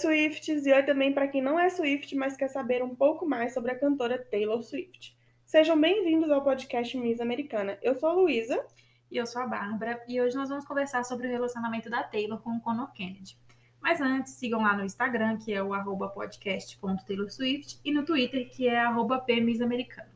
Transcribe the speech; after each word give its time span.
Swifts 0.00 0.64
e 0.64 0.72
oi 0.72 0.82
também 0.82 1.12
para 1.12 1.28
quem 1.28 1.42
não 1.42 1.60
é 1.60 1.68
Swift, 1.68 2.16
mas 2.16 2.34
quer 2.34 2.48
saber 2.48 2.82
um 2.82 2.94
pouco 2.94 3.26
mais 3.26 3.52
sobre 3.52 3.70
a 3.70 3.78
cantora 3.78 4.16
Taylor 4.18 4.62
Swift. 4.62 5.14
Sejam 5.44 5.78
bem-vindos 5.78 6.30
ao 6.30 6.42
podcast 6.42 6.96
Miss 6.96 7.20
Americana. 7.20 7.78
Eu 7.82 7.94
sou 7.94 8.08
a 8.08 8.12
Luísa. 8.14 8.64
E 9.10 9.18
eu 9.18 9.26
sou 9.26 9.42
a 9.42 9.46
Bárbara. 9.46 10.02
E 10.08 10.18
hoje 10.18 10.34
nós 10.36 10.48
vamos 10.48 10.64
conversar 10.64 11.04
sobre 11.04 11.26
o 11.26 11.30
relacionamento 11.30 11.90
da 11.90 12.02
Taylor 12.02 12.40
com 12.40 12.56
o 12.56 12.60
Conor 12.62 12.90
Kennedy. 12.94 13.36
Mas 13.78 14.00
antes, 14.00 14.32
sigam 14.32 14.62
lá 14.62 14.74
no 14.74 14.86
Instagram, 14.86 15.36
que 15.36 15.52
é 15.52 15.62
o 15.62 15.74
arroba 15.74 16.08
podcast.taylorswift, 16.08 17.78
e 17.84 17.92
no 17.92 18.02
Twitter, 18.02 18.48
que 18.48 18.68
é 18.68 18.80
arroba 18.80 19.18
pmissamericana. 19.18 20.08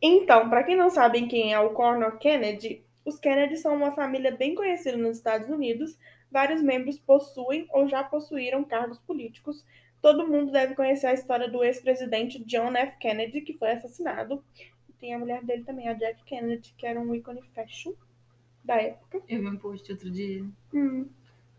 Então, 0.00 0.48
para 0.48 0.64
quem 0.64 0.76
não 0.76 0.88
sabe 0.88 1.26
quem 1.26 1.52
é 1.52 1.60
o 1.60 1.74
Conor 1.74 2.16
Kennedy, 2.16 2.82
os 3.04 3.18
Kennedy 3.18 3.58
são 3.58 3.76
uma 3.76 3.92
família 3.92 4.34
bem 4.34 4.54
conhecida 4.54 4.96
nos 4.96 5.18
Estados 5.18 5.50
Unidos, 5.50 5.98
vários 6.30 6.62
membros 6.62 6.98
possuem 6.98 7.66
ou 7.70 7.88
já 7.88 8.02
possuíram 8.02 8.64
cargos 8.64 8.98
políticos. 8.98 9.64
Todo 10.00 10.26
mundo 10.26 10.50
deve 10.50 10.74
conhecer 10.74 11.08
a 11.08 11.14
história 11.14 11.48
do 11.48 11.62
ex-presidente 11.62 12.42
John 12.44 12.74
F. 12.74 12.96
Kennedy, 12.98 13.42
que 13.42 13.58
foi 13.58 13.72
assassinado. 13.72 14.42
Tem 14.98 15.14
a 15.14 15.18
mulher 15.18 15.44
dele 15.44 15.64
também, 15.64 15.88
a 15.88 15.94
Jack 15.94 16.24
Kennedy, 16.24 16.74
que 16.76 16.86
era 16.86 17.00
um 17.00 17.14
ícone 17.14 17.42
fashion 17.54 17.92
da 18.64 18.76
época. 18.76 19.22
Eu 19.28 19.40
vi 19.40 19.48
um 19.48 19.56
post 19.56 19.90
outro 19.90 20.10
dia. 20.10 20.44
Hum. 20.72 21.08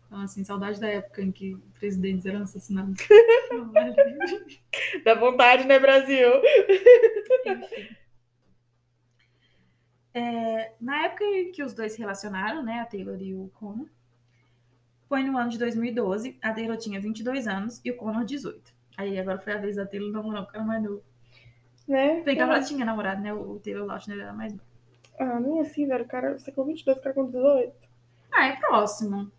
Então, 0.06 0.20
assim, 0.20 0.44
saudade 0.44 0.78
da 0.78 0.88
época 0.88 1.22
em 1.22 1.32
que 1.32 1.56
presidentes 1.78 2.26
eram 2.26 2.42
assassinados. 2.42 3.00
Dá 5.04 5.14
vontade, 5.14 5.66
né, 5.66 5.78
Brasil? 5.78 6.30
Enfim. 7.46 7.96
É, 10.14 10.72
na 10.80 11.06
época 11.06 11.24
em 11.24 11.50
que 11.50 11.62
os 11.62 11.72
dois 11.72 11.92
se 11.92 11.98
relacionaram, 11.98 12.62
né, 12.62 12.80
a 12.80 12.86
Taylor 12.86 13.20
e 13.20 13.34
o 13.34 13.50
Conor, 13.54 13.88
foi 15.12 15.22
no 15.24 15.36
ano 15.36 15.50
de 15.50 15.58
2012. 15.58 16.38
A 16.40 16.54
Taylor 16.54 16.74
tinha 16.78 16.98
22 16.98 17.46
anos 17.46 17.82
e 17.84 17.90
o 17.90 17.96
Conor 17.98 18.24
18. 18.24 18.72
Aí 18.96 19.18
agora 19.20 19.38
foi 19.38 19.52
a 19.52 19.58
vez 19.58 19.76
da 19.76 19.84
Taylor 19.84 20.10
namorar 20.10 20.42
o 20.44 20.46
cara 20.46 20.64
mais 20.64 20.82
novo. 20.82 21.02
Né? 21.86 22.22
Bem 22.22 22.34
que 22.34 22.40
ela 22.40 22.62
tinha 22.62 22.82
namorado, 22.82 23.20
né? 23.20 23.30
O 23.34 23.60
Taylor 23.62 23.84
Lautner 23.86 24.18
era 24.18 24.32
mais 24.32 24.52
novo. 24.54 24.64
Ah, 25.20 25.38
nem 25.38 25.60
assim, 25.60 25.86
velho. 25.86 26.02
O 26.04 26.08
cara, 26.08 26.38
você 26.38 26.50
com 26.50 26.64
22, 26.64 26.96
o 26.96 27.02
cara 27.02 27.14
com 27.14 27.26
18. 27.26 27.74
Ah, 28.32 28.46
é 28.46 28.56
próximo. 28.56 29.30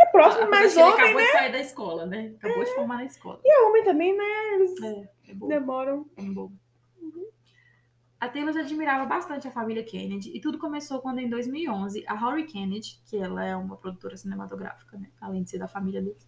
É 0.00 0.06
próximo, 0.06 0.44
Ah, 0.44 0.48
mas 0.48 0.74
homem, 0.74 0.94
acabou 0.94 1.20
né? 1.20 1.26
de 1.26 1.32
sair 1.32 1.52
da 1.52 1.58
escola, 1.60 2.06
né? 2.06 2.32
Acabou 2.38 2.64
de 2.64 2.74
formar 2.74 2.96
na 2.96 3.04
escola. 3.04 3.40
E 3.44 3.66
homem 3.66 3.84
também, 3.84 4.16
né? 4.16 4.54
Eles 4.54 4.82
É, 4.82 5.08
é 5.32 5.34
bom. 5.34 5.48
demoram. 5.48 6.06
É 6.16 6.22
bom. 6.22 6.50
A 8.22 8.28
Taylor 8.28 8.52
já 8.52 8.60
admirava 8.60 9.04
bastante 9.04 9.48
a 9.48 9.50
família 9.50 9.82
Kennedy 9.82 10.30
e 10.32 10.40
tudo 10.40 10.56
começou 10.56 11.00
quando, 11.00 11.18
em 11.18 11.28
2011, 11.28 12.04
a 12.06 12.14
Rory 12.14 12.44
Kennedy, 12.44 13.00
que 13.04 13.16
ela 13.16 13.44
é 13.44 13.56
uma 13.56 13.76
produtora 13.76 14.16
cinematográfica, 14.16 14.96
né, 14.96 15.08
além 15.20 15.42
de 15.42 15.50
ser 15.50 15.58
da 15.58 15.66
família 15.66 16.00
deles, 16.00 16.24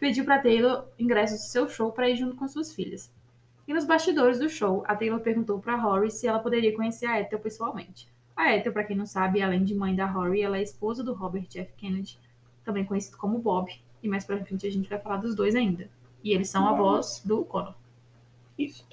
pediu 0.00 0.24
para 0.24 0.42
Taylor 0.42 0.88
ingressos 0.98 1.38
do 1.38 1.44
seu 1.44 1.68
show 1.68 1.92
para 1.92 2.10
ir 2.10 2.16
junto 2.16 2.34
com 2.34 2.48
suas 2.48 2.74
filhas. 2.74 3.14
E 3.68 3.72
nos 3.72 3.84
bastidores 3.84 4.40
do 4.40 4.48
show, 4.48 4.82
a 4.84 4.96
Taylor 4.96 5.20
perguntou 5.20 5.60
para 5.60 5.76
Rory 5.76 6.10
se 6.10 6.26
ela 6.26 6.40
poderia 6.40 6.74
conhecer 6.74 7.06
a 7.06 7.20
Ethel 7.20 7.38
pessoalmente. 7.38 8.08
A 8.34 8.56
Ethel, 8.56 8.72
para 8.72 8.82
quem 8.82 8.96
não 8.96 9.06
sabe, 9.06 9.40
além 9.40 9.62
de 9.62 9.76
mãe 9.76 9.94
da 9.94 10.06
Rory, 10.06 10.42
ela 10.42 10.58
é 10.58 10.62
esposa 10.62 11.04
do 11.04 11.14
Robert 11.14 11.46
F. 11.54 11.72
Kennedy, 11.76 12.18
também 12.64 12.84
conhecido 12.84 13.16
como 13.16 13.38
Bob. 13.38 13.72
E 14.02 14.08
mais 14.08 14.24
pra 14.24 14.44
frente 14.44 14.66
a 14.66 14.72
gente 14.72 14.90
vai 14.90 14.98
falar 14.98 15.18
dos 15.18 15.36
dois 15.36 15.54
ainda. 15.54 15.88
E 16.24 16.32
eles 16.32 16.50
são 16.50 16.66
avós 16.66 17.22
do 17.24 17.44
Conor. 17.44 17.76
Isso. 18.58 18.84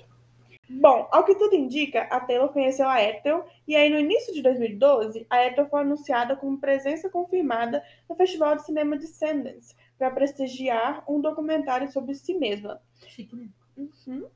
Bom, 0.69 1.07
ao 1.11 1.23
que 1.23 1.35
tudo 1.35 1.55
indica, 1.55 2.03
a 2.03 2.19
Taylor 2.19 2.49
conheceu 2.49 2.87
a 2.87 3.01
Ethel 3.01 3.43
e 3.67 3.75
aí 3.75 3.89
no 3.89 3.97
início 3.97 4.33
de 4.33 4.41
2012, 4.43 5.25
a 5.29 5.43
Ethel 5.43 5.67
foi 5.67 5.81
anunciada 5.81 6.35
como 6.35 6.59
presença 6.59 7.09
confirmada 7.09 7.83
no 8.07 8.15
Festival 8.15 8.55
de 8.55 8.65
Cinema 8.65 8.97
de 8.97 9.07
Sundance 9.07 9.75
para 9.97 10.11
prestigiar 10.11 11.03
um 11.07 11.19
documentário 11.19 11.91
sobre 11.91 12.13
si 12.13 12.35
mesma. 12.35 12.79
Chique, 13.07 13.35
né? 13.35 13.49
Uhum. 13.75 14.27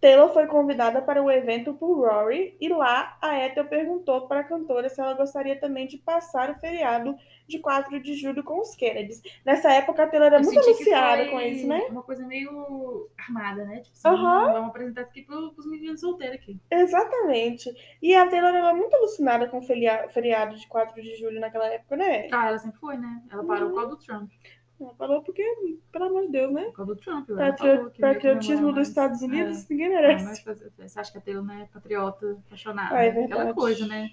Taylor 0.00 0.32
foi 0.32 0.46
convidada 0.46 1.02
para 1.02 1.22
o 1.22 1.30
evento 1.30 1.74
por 1.74 1.94
Rory 2.08 2.56
e 2.60 2.68
lá 2.68 3.18
a 3.20 3.44
Ethel 3.44 3.66
perguntou 3.66 4.26
para 4.26 4.40
a 4.40 4.44
cantora 4.44 4.88
se 4.88 5.00
ela 5.00 5.12
gostaria 5.14 5.60
também 5.60 5.86
de 5.86 5.98
passar 5.98 6.50
o 6.50 6.54
feriado 6.58 7.14
de 7.46 7.58
4 7.58 8.00
de 8.00 8.14
julho 8.14 8.42
com 8.42 8.60
os 8.60 8.74
Kennedys. 8.74 9.20
Nessa 9.44 9.72
época 9.72 10.02
a 10.04 10.06
Taylor 10.06 10.28
era 10.28 10.38
Eu 10.38 10.44
muito 10.44 10.58
anunciada 10.58 11.28
com 11.28 11.40
isso, 11.40 11.66
né? 11.66 11.80
Uma 11.90 12.02
coisa 12.02 12.26
meio 12.26 13.08
armada, 13.18 13.64
né? 13.64 13.80
Tipo 13.80 13.92
assim, 13.94 14.08
Aham. 14.08 14.52
vamos 14.52 14.68
apresentar 14.70 15.02
isso 15.02 15.10
aqui 15.10 15.22
pro, 15.22 15.52
pros 15.52 15.66
meninos 15.68 16.00
solteiros 16.00 16.36
aqui. 16.36 16.58
Exatamente. 16.70 17.70
E 18.00 18.14
a 18.14 18.26
Taylor 18.26 18.54
era 18.54 18.74
muito 18.74 18.94
alucinada 18.96 19.48
com 19.48 19.58
o 19.58 19.62
feria- 19.62 20.08
feriado 20.08 20.54
de 20.56 20.66
4 20.66 21.00
de 21.02 21.14
julho 21.16 21.40
naquela 21.40 21.66
época, 21.66 21.96
né? 21.96 22.28
Ah, 22.32 22.48
ela 22.48 22.58
sempre 22.58 22.78
foi, 22.80 22.96
né? 22.96 23.22
Ela 23.30 23.44
parou 23.44 23.68
por 23.70 23.74
causa 23.76 23.90
do 23.90 23.96
Trump. 23.98 24.30
Ela 24.80 24.94
falou 24.94 25.22
porque, 25.22 25.44
pelo 25.92 26.04
amor 26.06 26.22
de 26.26 26.32
Deus, 26.32 26.52
né? 26.52 26.64
Por 26.64 26.72
causa 26.76 26.94
do 26.94 27.00
Trump. 27.00 27.28
Patrio- 27.28 27.92
patriotismo 28.00 28.72
dos. 28.72 28.88
Estados 28.88 29.20
Unidos, 29.22 29.68
ninguém 29.68 29.86
É, 29.86 29.90
merece. 29.90 30.24
mas 30.24 30.40
fazer- 30.40 30.72
você 30.78 30.98
acha 30.98 31.12
que 31.12 31.18
a 31.18 31.20
Taylor 31.20 31.44
não 31.44 31.54
é 31.54 31.66
patriota, 31.66 32.38
apaixonada? 32.46 32.94
Ah, 32.96 33.04
é 33.04 33.24
Aquela 33.24 33.52
coisa, 33.54 33.86
né? 33.86 34.10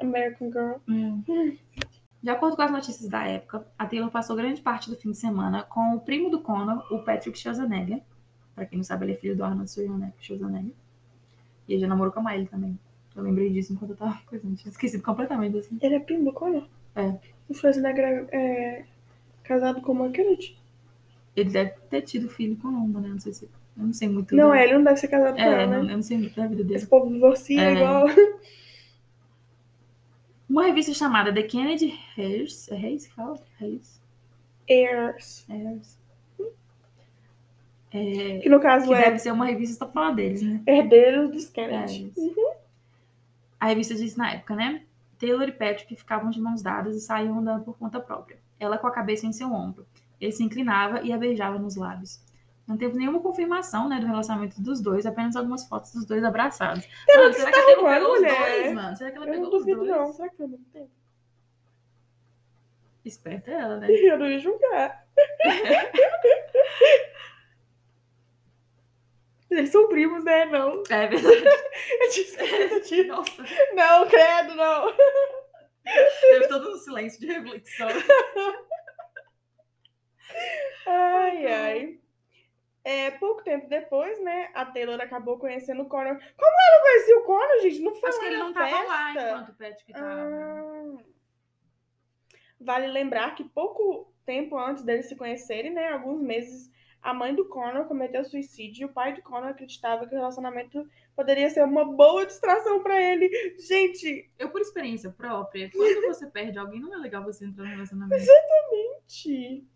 American 0.00 0.50
Girl. 0.50 0.76
De 2.22 2.30
acordo 2.30 2.56
com 2.56 2.62
as 2.62 2.70
notícias 2.70 3.08
da 3.08 3.26
época, 3.26 3.66
a 3.78 3.86
Taylor 3.86 4.10
passou 4.10 4.36
grande 4.36 4.60
parte 4.60 4.88
do 4.90 4.96
fim 4.96 5.10
de 5.10 5.16
semana 5.16 5.62
com 5.64 5.94
o 5.96 6.00
primo 6.00 6.30
do 6.30 6.40
Conor, 6.40 6.84
o 6.92 6.98
Patrick 7.04 7.38
Schwarzenegger. 7.38 8.00
Pra 8.54 8.66
quem 8.66 8.76
não 8.78 8.84
sabe, 8.84 9.04
ele 9.06 9.12
é 9.12 9.16
filho 9.16 9.36
do 9.36 9.44
Arnold 9.44 9.70
Schwarzenegger. 9.70 10.14
Schwarzenegger. 10.20 10.72
E 11.68 11.72
ele 11.72 11.80
já 11.80 11.86
namorou 11.88 12.12
com 12.12 12.20
a 12.20 12.22
Miley 12.24 12.46
também. 12.46 12.78
Eu 13.16 13.22
lembrei 13.22 13.50
disso 13.50 13.72
enquanto 13.72 13.90
eu 13.92 13.96
tava 13.96 14.18
coisando. 14.26 14.54
Tinha 14.56 14.70
esquecido 14.70 15.02
completamente 15.02 15.56
assim. 15.58 15.78
Ele 15.80 15.94
é 15.96 16.00
primo 16.00 16.24
do 16.24 16.32
Conor? 16.32 16.66
É. 16.94 17.16
O 17.48 17.54
Schwarzenegger 17.54 18.04
é, 18.30 18.36
é 18.36 18.84
casado 19.42 19.80
com 19.80 19.92
uma 19.92 20.10
Kennedy? 20.10 20.56
Ele 21.36 21.50
deve 21.50 21.70
ter 21.90 22.02
tido 22.02 22.28
filho 22.28 22.56
com 22.56 22.68
uma, 22.68 23.00
né? 23.00 23.08
Não 23.08 23.18
sei 23.20 23.32
se. 23.32 23.44
Eu 23.76 23.84
não 23.86 23.92
sei 23.92 24.08
muito. 24.08 24.34
Não, 24.36 24.50
da- 24.50 24.58
é, 24.58 24.64
ele 24.64 24.74
não 24.74 24.84
deve 24.84 24.96
ser 24.98 25.08
casado 25.08 25.34
com 25.34 25.40
É, 25.40 25.62
ela, 25.62 25.66
não- 25.66 25.82
né? 25.84 25.92
eu 25.92 25.96
não 25.96 26.02
sei 26.02 26.18
muito 26.18 26.36
da 26.36 26.46
vida 26.46 26.62
dele. 26.62 26.76
Esse 26.76 26.86
povo 26.86 27.10
divorcia 27.10 27.60
É. 27.62 27.72
igual. 27.74 28.04
Uma 30.48 30.64
revista 30.66 30.92
chamada 30.92 31.32
The 31.32 31.42
Kennedy 31.44 31.98
Heirs. 32.16 32.70
É 32.70 32.74
Heirs 32.76 33.06
que 33.06 33.14
fala? 33.14 33.38
Heirs. 33.60 34.00
Heirs. 34.68 35.46
Heirs. 35.48 35.98
É, 37.94 38.38
Que 38.40 38.48
no 38.48 38.60
caso 38.60 38.88
que 38.88 38.94
é 38.94 39.04
deve 39.04 39.18
ser 39.18 39.32
uma 39.32 39.44
revista 39.46 39.76
só 39.76 39.84
pra 39.84 39.92
falar 40.02 40.14
deles, 40.14 40.42
né? 40.42 40.62
herdeiros 40.66 41.30
dos 41.30 41.48
É, 41.48 41.52
Kennedy. 41.52 42.12
isso. 42.16 42.34
A 43.60 43.66
revista 43.66 43.94
disse 43.94 44.16
na 44.18 44.32
época, 44.32 44.54
né? 44.56 44.82
Taylor 45.18 45.48
e 45.48 45.52
Patrick 45.52 45.94
ficavam 45.94 46.30
de 46.30 46.40
mãos 46.40 46.62
dadas 46.62 46.96
e 46.96 47.00
saíam 47.00 47.38
andando 47.38 47.64
por 47.64 47.76
conta 47.78 48.00
própria. 48.00 48.38
Ela 48.62 48.78
com 48.78 48.86
a 48.86 48.92
cabeça 48.92 49.26
em 49.26 49.32
seu 49.32 49.52
ombro. 49.52 49.84
Ele 50.20 50.30
se 50.30 50.44
inclinava 50.44 51.00
e 51.02 51.12
a 51.12 51.18
beijava 51.18 51.58
nos 51.58 51.74
lábios. 51.74 52.20
Não 52.64 52.76
teve 52.76 52.96
nenhuma 52.96 53.18
confirmação, 53.18 53.88
né, 53.88 53.98
do 53.98 54.06
relacionamento 54.06 54.62
dos 54.62 54.80
dois, 54.80 55.04
apenas 55.04 55.34
algumas 55.34 55.66
fotos 55.66 55.92
dos 55.92 56.06
dois 56.06 56.22
abraçados. 56.22 56.86
Taylor, 57.06 57.24
Mano, 57.24 57.34
será 57.34 57.50
tá 57.50 57.52
que 57.52 57.58
a 57.58 57.64
Taylor 57.64 57.82
roubando, 57.82 58.00
pegou 58.00 58.12
os 58.14 58.20
mulher? 58.20 58.62
dois, 58.62 58.74
mano? 58.74 58.96
Será 58.96 59.10
que 59.10 59.16
ela 59.16 59.26
Eu 59.26 59.32
não 59.32 59.42
pegou 59.50 59.58
os 59.58 59.66
dois? 59.66 59.88
não. 59.88 60.12
Será 60.12 60.28
que 60.28 60.42
eu 60.42 60.48
não 60.48 60.58
tenho? 60.72 60.90
Esperta 63.04 63.50
ela, 63.50 63.78
né? 63.78 63.90
Eu 63.90 64.16
não 64.16 64.30
ia 64.30 64.38
julgar. 64.38 65.04
Eles 69.50 69.70
são 69.70 69.88
primos, 69.88 70.24
né? 70.24 70.46
Não. 70.46 70.82
É 70.88 71.06
verdade. 71.08 71.44
Eu 72.00 72.10
tinha 72.10 72.26
esquecido 72.26 72.80
disso. 72.80 73.08
Nossa, 73.08 73.44
Não, 73.74 74.08
credo, 74.08 74.54
não. 74.54 74.86
Teve 75.84 76.48
todo 76.48 76.72
um 76.72 76.76
silêncio 76.78 77.20
de 77.20 77.26
reflexão. 77.26 77.88
Ai, 80.86 81.46
ai. 81.46 81.98
É, 82.84 83.12
pouco 83.12 83.44
tempo 83.44 83.68
depois, 83.68 84.20
né, 84.22 84.50
a 84.54 84.66
Taylor 84.66 85.00
acabou 85.00 85.38
conhecendo 85.38 85.82
o 85.82 85.88
Conor. 85.88 86.18
Como 86.36 86.56
ela 86.68 86.82
conhecia 86.82 87.18
o 87.18 87.22
Conor, 87.22 87.60
gente? 87.62 87.80
Não 87.80 87.94
foi 87.94 88.08
Acho 88.08 88.18
que 88.18 88.26
ele 88.26 88.36
não 88.38 88.52
tava 88.52 88.82
lá 88.82 89.12
festa? 89.12 89.28
enquanto 89.30 89.48
o 89.50 89.54
Patrick 89.54 89.92
tava. 89.92 90.06
Ah. 90.06 90.96
Vale 92.60 92.86
lembrar 92.88 93.34
que 93.36 93.44
pouco 93.44 94.12
tempo 94.26 94.58
antes 94.58 94.82
deles 94.82 95.06
se 95.06 95.14
conhecerem, 95.16 95.72
né, 95.72 95.90
alguns 95.90 96.20
meses, 96.20 96.70
a 97.02 97.12
mãe 97.12 97.34
do 97.34 97.44
Conor 97.46 97.86
cometeu 97.86 98.24
suicídio 98.24 98.82
e 98.82 98.84
o 98.84 98.92
pai 98.92 99.14
do 99.14 99.22
Conor 99.22 99.48
acreditava 99.48 100.06
que 100.06 100.14
o 100.14 100.18
relacionamento 100.18 100.88
poderia 101.16 101.50
ser 101.50 101.64
uma 101.64 101.84
boa 101.84 102.24
distração 102.24 102.80
pra 102.82 103.00
ele. 103.00 103.28
Gente, 103.58 104.30
Eu, 104.38 104.50
por 104.50 104.60
experiência 104.60 105.10
própria, 105.10 105.70
quando 105.70 106.06
você 106.06 106.26
perde 106.28 106.58
alguém, 106.58 106.80
não 106.80 106.94
é 106.94 106.98
legal 106.98 107.24
você 107.24 107.44
entrar 107.44 107.64
no 107.64 107.70
relacionamento. 107.70 108.24
gente, 108.24 109.66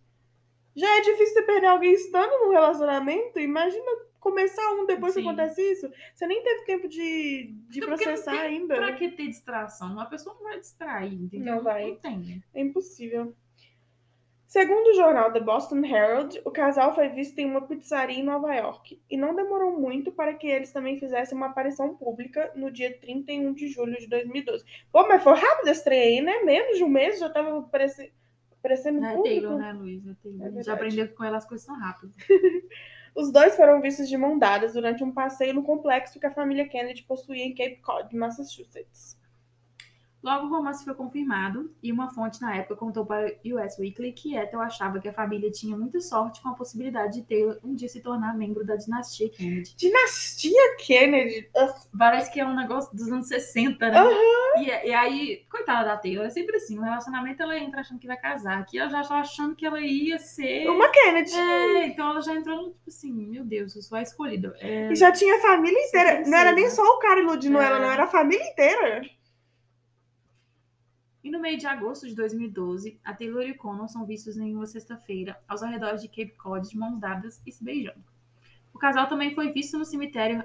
já 0.77 0.99
é 0.99 1.01
difícil 1.01 1.35
você 1.35 1.43
perder 1.43 1.67
alguém 1.67 1.93
estando 1.95 2.45
num 2.45 2.53
relacionamento. 2.53 3.41
Imagina 3.41 4.07
começar 4.21 4.73
um 4.75 4.87
depois 4.87 5.15
que 5.15 5.21
Sim. 5.21 5.27
acontece 5.27 5.63
isso. 5.63 5.91
Você 6.15 6.27
nem 6.27 6.43
teve 6.43 6.65
tempo 6.65 6.89
de, 6.89 7.55
de 7.69 7.81
não 7.81 7.89
processar 7.89 8.33
tem 8.33 8.41
ainda. 8.41 8.77
Pra 8.77 8.93
que 8.93 9.09
ter 9.09 9.27
distração? 9.27 9.93
Uma 9.93 10.07
pessoa 10.07 10.35
não 10.37 10.43
vai 10.43 10.61
distrair, 10.61 11.15
entendeu? 11.15 11.57
Não 11.57 11.63
vai. 11.63 11.91
Não 11.91 11.97
tem. 11.97 12.43
É 12.55 12.61
impossível. 12.61 13.35
Segundo 14.47 14.91
o 14.91 14.95
jornal 14.95 15.33
The 15.33 15.41
Boston 15.41 15.85
Herald, 15.85 16.41
o 16.45 16.51
casal 16.53 16.95
foi 16.95 17.09
visto 17.09 17.39
em 17.39 17.47
uma 17.47 17.63
pizzaria 17.63 18.17
em 18.17 18.23
Nova 18.23 18.55
York 18.55 19.01
e 19.11 19.17
não 19.17 19.35
demorou 19.35 19.79
muito 19.79 20.13
para 20.13 20.35
que 20.35 20.47
eles 20.47 20.73
também 20.73 20.99
fizessem 20.99 21.37
uma 21.37 21.47
aparição 21.47 21.97
pública 21.97 22.53
no 22.55 22.71
dia 22.71 22.97
31 22.97 23.53
de 23.53 23.67
julho 23.67 23.99
de 23.99 24.07
2012. 24.07 24.65
Pô, 24.93 25.07
mas 25.09 25.23
foi 25.23 25.35
rápido 25.35 25.69
esse 25.69 25.83
trem 25.83 26.01
aí, 26.01 26.21
né? 26.21 26.43
Menos 26.45 26.79
de 26.79 26.85
um 26.85 26.89
mês 26.89 27.19
já 27.19 27.29
tava 27.29 27.59
aparecendo. 27.59 28.11
parecendo 28.63 29.05
É 29.05 29.15
público. 29.15 29.41
Taylor, 29.41 29.59
né, 29.59 29.73
Luiz? 29.73 30.07
É 30.07 30.15
Taylor. 30.23 30.41
É 30.47 30.51
verdade. 30.51 30.71
aprendeu 30.71 31.09
que 31.09 31.15
com 31.15 31.25
ela 31.25 31.39
as 31.39 31.47
coisas 31.47 31.67
são 31.67 31.77
rápidas. 31.77 32.15
Os 33.17 33.33
dois 33.33 33.57
foram 33.57 33.81
vistos 33.81 34.11
de 34.11 34.17
mão 34.19 34.39
dadas 34.39 34.75
durante 34.75 35.03
um 35.03 35.11
passeio 35.11 35.55
no 35.55 35.63
complexo 35.63 36.21
que 36.21 36.27
a 36.27 36.31
família 36.31 36.69
Kennedy 36.69 37.03
possuía 37.03 37.47
em 37.47 37.55
Cape 37.55 37.81
Cod, 37.81 38.15
Massachusetts. 38.15 39.19
Logo, 40.23 40.47
o 40.47 40.49
romance 40.51 40.85
foi 40.85 40.95
confirmado 40.95 41.71
e 41.83 41.93
uma 41.93 42.11
fonte 42.11 42.41
na 42.41 42.57
época 42.57 42.75
contou 42.75 43.07
para 43.07 43.27
o 43.45 43.57
US 43.61 43.79
Weekly 43.79 44.13
que 44.13 44.37
Ethel 44.37 44.61
achava 44.61 44.99
que 44.99 45.09
a 45.09 45.13
família 45.13 45.51
tinha 45.51 45.77
muita 45.77 46.01
sorte 46.01 46.43
com 46.43 46.49
a 46.49 46.55
possibilidade 46.55 47.21
de 47.21 47.23
Taylor 47.27 47.59
um 47.63 47.75
dia 47.75 47.89
se 47.89 48.01
tornar 48.01 48.37
membro 48.37 48.65
da 48.65 48.75
dinastia 48.75 49.29
Kennedy. 49.31 49.77
Dinastia 49.77 50.77
Kennedy. 50.85 51.49
Parece 51.97 52.33
que 52.33 52.41
é 52.41 52.47
um 52.47 52.57
negócio 52.57 52.95
dos 52.97 53.07
anos 53.13 53.29
60, 53.29 53.89
né? 53.89 54.01
E, 54.59 54.89
e 54.89 54.93
aí, 54.95 55.45
coitada 55.51 55.85
da 55.85 55.97
Taylor, 55.97 56.25
é 56.27 56.31
sempre 56.31 56.57
assim, 56.57 56.75
no 56.75 56.83
relacionamento 56.83 57.43
ela 57.43 57.57
entra 57.59 57.83
achando 57.83 58.01
que 58.01 58.07
vai 58.07 58.17
casar. 58.17 58.59
Aqui 58.59 58.79
ela 58.79 58.91
já 58.91 59.03
estava 59.03 59.21
achando 59.21 59.55
que 59.55 59.65
ela 59.67 59.81
ia 59.81 60.19
ser. 60.19 60.69
Uma 60.69 60.89
Kennedy. 60.89 61.35
É, 61.37 61.87
então 61.87 62.11
ela 62.11 62.21
já 62.21 62.35
entrou 62.35 62.57
no 62.57 62.71
tipo 62.71 62.89
assim, 62.89 63.13
meu 63.13 63.45
Deus, 63.45 63.77
eu 63.77 63.83
sou 63.83 63.97
a 63.97 64.03
escolhida. 64.03 64.55
É, 64.59 64.91
E 64.91 64.97
já 64.97 65.13
tinha 65.13 65.37
a 65.37 65.41
família 65.41 65.79
inteira. 65.87 66.11
Sempre 66.17 66.31
Não 66.31 66.39
era 66.39 66.53
nem 66.53 66.65
né? 66.65 66.71
só 66.71 66.83
o 66.83 66.99
cara 66.99 67.21
iludindo 67.21 67.61
É. 67.61 67.65
ela, 67.65 67.79
não 67.79 67.91
era 67.91 68.05
a 68.05 68.09
família 68.09 68.45
inteira. 68.45 69.03
E 71.27 71.31
no 71.31 71.41
meio 71.41 71.59
de 71.59 71.67
agosto 71.67 72.07
de 72.07 72.15
2012, 72.15 73.01
a 73.05 73.13
Taylor 73.13 73.43
e 73.43 73.51
o 73.51 73.57
Connor 73.57 73.89
são 73.89 74.07
vistos 74.07 74.37
em 74.37 74.55
uma 74.55 74.65
sexta-feira 74.65 75.37
aos 75.49 75.61
arredores 75.61 76.01
de 76.01 76.07
Cape 76.07 76.37
Cod 76.39 76.69
de 76.69 76.79
mãos 76.79 77.01
dadas 77.01 77.43
e 77.45 77.51
se 77.51 77.65
beijando. 77.65 78.05
O 78.73 78.79
casal 78.79 79.09
também 79.09 79.35
foi 79.35 79.51
visto 79.51 79.77
no 79.77 79.85
cemitério. 79.85 80.45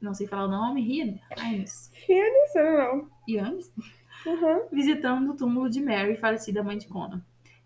Não 0.00 0.14
sei 0.14 0.28
falar 0.28 0.44
o 0.44 0.48
nome. 0.48 0.82
Hines. 0.82 1.90
Isso 2.08 2.58
não. 2.58 3.10
Hines? 3.26 3.72
Uhum. 4.24 4.68
visitando 4.70 5.32
o 5.32 5.36
túmulo 5.36 5.68
de 5.68 5.82
Mary, 5.82 6.16
falecida 6.16 6.62
mãe 6.62 6.78
de 6.78 6.86
Connor. 6.86 7.20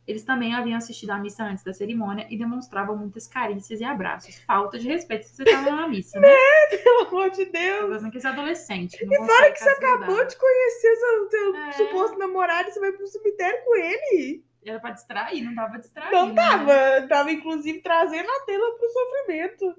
Eles 0.08 0.24
também 0.24 0.54
haviam 0.54 0.78
assistido 0.78 1.10
à 1.10 1.18
missa 1.18 1.44
antes 1.44 1.62
da 1.62 1.74
cerimônia 1.74 2.26
e 2.30 2.38
demonstravam 2.38 2.96
muitas 2.96 3.28
carícias 3.28 3.78
e 3.78 3.84
abraços. 3.84 4.38
Falta 4.46 4.78
de 4.78 4.88
respeito 4.88 5.26
se 5.26 5.36
você 5.36 5.42
estava 5.42 5.70
na 5.70 5.86
missa, 5.86 6.18
né? 6.18 6.34
Pelo 6.82 7.08
amor 7.08 7.30
de 7.30 7.44
Deus. 7.44 7.98
Pelo 7.98 8.10
que 8.10 8.16
esse 8.16 8.26
adolescente. 8.26 8.96
E 9.04 9.16
fora 9.18 9.52
que 9.52 9.58
você 9.58 9.68
acabou 9.68 10.24
de 10.24 10.34
conhecer 10.34 10.96
seu, 10.96 11.30
seu 11.30 11.56
É. 11.56 11.72
suposto 11.72 12.18
namorado 12.18 12.70
e 12.70 12.72
você 12.72 12.80
vai 12.80 12.92
pro 12.92 13.06
cemitério 13.06 13.62
com 13.62 13.76
ele. 13.76 14.44
Era 14.64 14.80
pra 14.80 14.92
distrair, 14.92 15.42
não 15.42 15.54
tava 15.54 15.78
distraído. 15.78 16.16
Não 16.16 16.28
né? 16.28 16.34
tava. 16.34 17.06
Tava, 17.06 17.30
inclusive, 17.30 17.82
trazendo 17.82 18.30
a 18.30 18.40
Taylor 18.46 18.78
pro 18.78 18.88
sofrimento. 18.88 19.76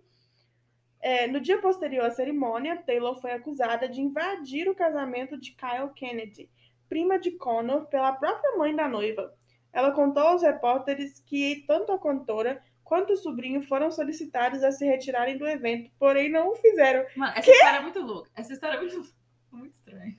É, 1.02 1.26
no 1.26 1.42
dia 1.42 1.58
posterior 1.58 2.06
à 2.06 2.12
cerimônia, 2.12 2.84
Taylor 2.86 3.20
foi 3.20 3.32
acusada 3.32 3.90
de 3.90 4.00
invadir 4.00 4.70
o 4.70 4.76
casamento 4.76 5.40
de 5.40 5.56
Kyle 5.56 5.90
Kennedy, 5.96 6.52
prima 6.88 7.18
de 7.18 7.32
Connor, 7.32 7.88
pela 7.88 8.14
própria 8.14 8.56
mãe 8.58 8.76
da 8.76 8.88
noiva. 8.88 9.34
Ela 9.72 9.92
contou 9.92 10.24
aos 10.24 10.42
repórteres 10.42 11.20
que 11.26 11.64
tanto 11.68 11.92
a 11.92 12.00
cantora 12.00 12.62
quanto 12.84 13.14
o 13.14 13.18
sobrinho 13.18 13.62
foram 13.62 13.92
solicitados 13.92 14.64
a 14.64 14.72
se 14.72 14.84
retirarem 14.86 15.38
do 15.38 15.48
evento, 15.48 15.92
porém 16.00 16.30
não 16.30 16.50
o 16.50 16.56
fizeram. 16.56 17.06
Mano, 17.16 17.34
essa 17.36 17.52
história 17.52 17.78
é 17.78 17.82
muito 17.82 18.00
louca. 18.02 18.32
Essa 18.36 18.54
história 18.54 18.78
é 18.78 18.82
muito, 18.82 19.14
muito 19.52 19.74
estranha. 19.76 20.18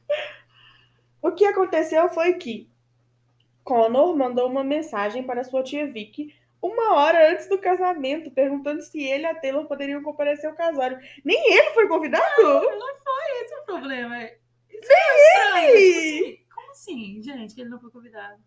O 1.20 1.32
que 1.32 1.44
aconteceu 1.44 2.08
foi 2.08 2.34
que 2.34 2.70
Connor 3.64 4.16
mandou 4.16 4.48
uma 4.48 4.62
mensagem 4.62 5.24
para 5.24 5.44
sua 5.44 5.62
tia 5.62 5.90
Vicky 5.90 6.34
uma 6.62 6.94
hora 6.94 7.32
antes 7.32 7.48
do 7.48 7.58
casamento, 7.58 8.30
perguntando 8.30 8.82
se 8.82 9.02
ele 9.02 9.24
e 9.24 9.26
a 9.26 9.34
Taylor 9.34 9.66
poderiam 9.66 10.02
comparecer 10.02 10.48
ao 10.48 10.56
casório. 10.56 10.98
Nem 11.24 11.52
ele 11.52 11.70
foi 11.70 11.88
convidado? 11.88 12.24
Esse 13.42 13.54
é 13.54 13.58
o 13.58 13.64
problema. 13.64 14.22
Isso 14.68 14.92
é 14.92 15.16
estranho. 15.16 15.76
Tipo 15.76 15.98
assim, 15.98 16.44
como 16.54 16.70
assim, 16.70 17.22
gente, 17.22 17.54
que 17.54 17.60
ele 17.62 17.70
não 17.70 17.80
foi 17.80 17.90
convidado? 17.90 18.42